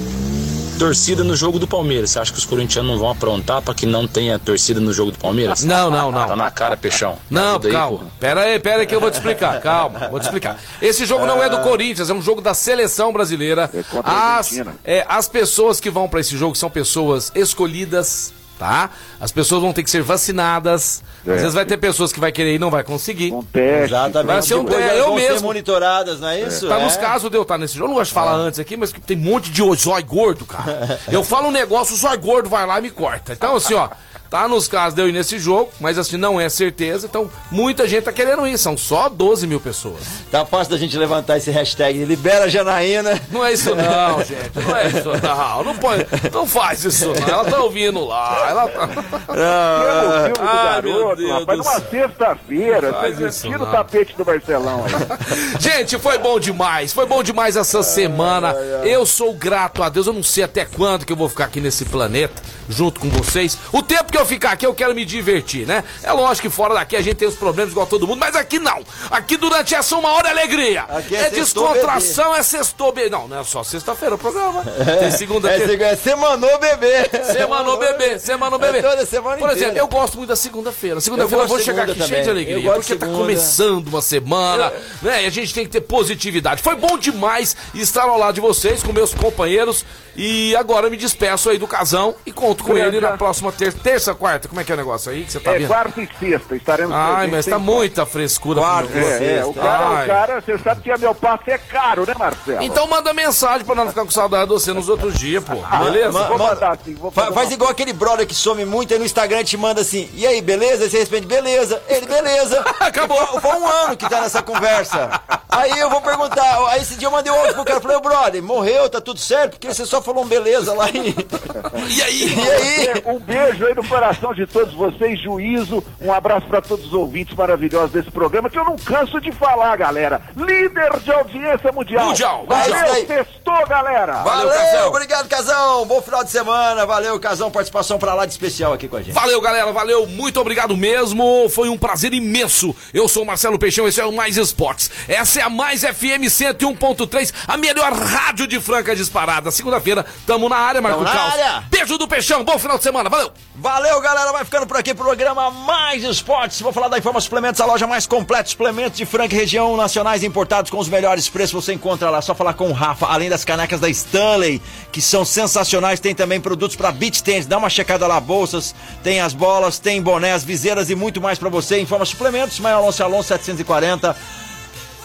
[0.80, 2.12] torcida no jogo do Palmeiras.
[2.12, 5.12] Você acha que os corintianos não vão aprontar para que não tenha torcida no jogo
[5.12, 5.64] do Palmeiras?
[5.64, 6.26] Não, não, não.
[6.26, 7.18] Tá na cara, Peixão.
[7.30, 7.98] Não, aí, calma.
[7.98, 8.12] Porra.
[8.20, 9.60] Pera aí, pera aí que eu vou te explicar.
[9.60, 10.58] Calma, vou te explicar.
[10.82, 13.70] Esse jogo não é do Corinthians, é um jogo da seleção brasileira.
[13.74, 14.52] É as,
[14.86, 18.90] é, as pessoas que vão para esse jogo são pessoas escolhidas tá?
[19.20, 21.02] As pessoas vão ter que ser vacinadas.
[21.26, 21.32] É.
[21.32, 23.34] Às vezes vai ter pessoas que vai querer e não vai conseguir.
[23.34, 23.96] Um teste.
[23.96, 24.28] Exatamente.
[24.28, 24.98] Vai ser um teste.
[24.98, 25.48] Eu mesmo.
[25.48, 26.66] monitoradas, não é isso?
[26.66, 26.70] É.
[26.70, 26.84] Tá é.
[26.84, 27.86] nos casos de eu estar nesse jogo.
[27.86, 28.48] Eu não gosto de falar é.
[28.48, 31.00] antes aqui, mas tem um monte de zóio gordo, cara.
[31.10, 33.34] eu falo um negócio, o zóio gordo vai lá e me corta.
[33.34, 33.90] Então, assim, ó.
[34.30, 37.08] Tá nos casos de eu ir nesse jogo, mas assim, não é certeza.
[37.08, 38.60] Então, muita gente tá querendo ir.
[38.60, 40.04] São só 12 mil pessoas.
[40.32, 43.20] Tá fácil da gente levantar esse hashtag Libera Janaína.
[43.32, 44.52] Não é isso não, gente.
[44.56, 45.64] Não é isso não.
[45.64, 47.28] Não, pode, não faz isso não.
[47.28, 48.48] Ela tá ouvindo lá.
[48.50, 48.90] Ela tá...
[49.30, 52.94] Ah, ah, meu Deus rapaz, numa sexta-feira.
[53.42, 55.30] Tira o tapete do Marcelão aí.
[55.60, 56.94] gente, foi bom demais.
[56.94, 58.54] Foi bom demais essa semana.
[58.84, 60.06] Eu sou grato a Deus.
[60.06, 63.58] Eu não sei até quando que eu vou ficar aqui nesse planeta junto com vocês.
[63.72, 65.84] O tempo que eu ficar aqui, eu quero me divertir, né?
[66.04, 68.60] É lógico que fora daqui a gente tem os problemas igual todo mundo, mas aqui
[68.60, 68.84] não.
[69.10, 70.84] Aqui durante essa uma hora é alegria.
[70.84, 72.40] Aqui é, é descontração, bebê.
[72.40, 73.10] é sextou bebê.
[73.10, 74.64] Não, não é só sexta-feira o programa.
[74.90, 75.82] É, tem segunda, é, ter...
[75.82, 77.10] é semanou bebê.
[77.32, 78.80] Semanou bebê, semanou bebê.
[78.80, 81.02] É toda semana Por exemplo, eu gosto muito da segunda-feira.
[81.02, 82.08] Segunda-feira eu, eu, vou chegar aqui também.
[82.08, 85.10] cheio de alegria, porque tá começando uma semana, eu...
[85.10, 85.24] né?
[85.24, 86.62] E a gente tem que ter positividade.
[86.62, 89.86] Foi bom demais estar ao lado de vocês, com meus companheiros.
[90.16, 94.09] E agora me despeço aí do casão e conto com ele na próxima ter terça,
[94.16, 94.48] quarta.
[94.48, 95.68] Como é que é o negócio aí que você tá é, vendo?
[95.68, 98.62] quarta e sexta, estaremos Ai, mas tá muita frescura.
[98.62, 102.06] Quarta, é, é, o cara, o cara, você sabe que a meu passe é caro,
[102.06, 102.64] né, Marcelo?
[102.64, 105.54] Então manda mensagem pra não ficar com saudade de você nos outros dias, pô.
[105.64, 106.12] Ah, beleza?
[106.12, 106.96] vou mandar sim.
[106.96, 110.10] Vou Fa faz igual aquele brother que some muito aí no Instagram te manda assim,
[110.14, 110.84] e aí, beleza?
[110.84, 111.82] Aí você responde, beleza.
[111.88, 112.60] Ele, beleza.
[112.80, 113.18] Acabou.
[113.40, 115.22] Foi um ano que tá nessa conversa.
[115.50, 118.42] Aí eu vou perguntar, aí esse dia eu mandei outro pro cara, falei, ô brother,
[118.42, 119.52] morreu, tá tudo certo?
[119.52, 121.16] Porque você só falou um beleza lá e...
[121.90, 122.34] E aí?
[122.34, 123.04] E aí?
[123.06, 127.36] Um beijo aí no coração de todos vocês, juízo, um abraço para todos os ouvintes
[127.36, 130.22] maravilhosos desse programa, que eu não canso de falar, galera.
[130.38, 132.06] Líder de audiência mundial.
[132.06, 132.46] Mundial.
[132.48, 134.24] Valeu, testou, galera.
[134.24, 135.86] Valeu, Valeu obrigado, Casão.
[135.86, 136.86] Bom final de semana.
[136.86, 139.14] Valeu, Casão, participação para lá de especial aqui com a gente.
[139.14, 139.70] Valeu, galera.
[139.74, 141.50] Valeu, muito obrigado mesmo.
[141.50, 142.74] Foi um prazer imenso.
[142.94, 144.90] Eu sou o Marcelo Peixão, esse é o Mais Esportes.
[145.10, 149.52] Essa é a Mais FM 101.3, a melhor rádio de Franca disparada.
[149.52, 151.34] Segunda-feira, tamo na área, Marco Caos.
[151.70, 153.10] Beijo do Peixão, bom final de semana.
[153.10, 153.32] Valeu.
[153.56, 154.32] Valeu, galera.
[154.32, 156.62] Vai ficando por aqui programa Mais Esportes.
[156.62, 160.70] Vou falar da Informa Suplementos, a loja mais completa suplementos de Franca região, nacionais importados
[160.70, 161.66] com os melhores preços.
[161.66, 163.08] Você encontra lá, só falar com o Rafa.
[163.08, 164.62] Além das canecas da Stanley,
[164.92, 167.48] que são sensacionais, tem também produtos para beach tennis.
[167.48, 171.50] Dá uma checada lá, bolsas, tem as bolas, tem bonés, viseiras e muito mais para
[171.50, 171.80] você.
[171.82, 174.16] Informa Suplementos, Maior Alonso Alonso 740.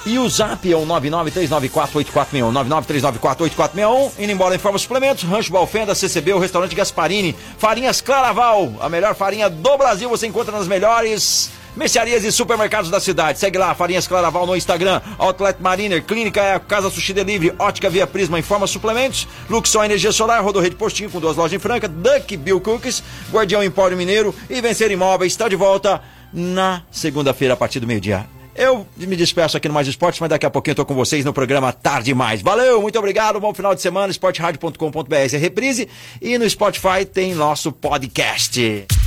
[0.07, 2.53] E o zap é o 993948461.
[2.53, 4.13] 993948461.
[4.19, 5.25] Indo embora em forma suplementos.
[5.25, 7.35] Rancho Balfenda, CCB, o restaurante Gasparini.
[7.57, 10.11] Farinhas Claraval, a melhor farinha do Brasil.
[10.11, 13.39] Você encontra nas melhores mercearias e supermercados da cidade.
[13.39, 15.01] Segue lá, Farinhas Claraval no Instagram.
[15.19, 19.27] Outlet Mariner, Clínica é Casa Sushi Delivery, Ótica Via Prisma, Informa Suplementos.
[19.49, 21.89] Luxor Energia Solar, Rodorrede Postinho com duas lojas em Franca.
[21.89, 23.03] Duck Bill Cookies,
[23.33, 25.33] Guardião Empório Mineiro e Vencer Imóveis.
[25.33, 28.34] Está de volta na segunda-feira a partir do meio-dia.
[28.55, 31.25] Eu me despeço aqui no Mais Esportes, mas daqui a pouquinho eu tô com vocês
[31.25, 32.41] no programa Tarde Mais.
[32.41, 35.89] Valeu, muito obrigado, bom final de semana, esporteradio.com.br é reprise
[36.23, 39.04] e no Spotify tem nosso podcast.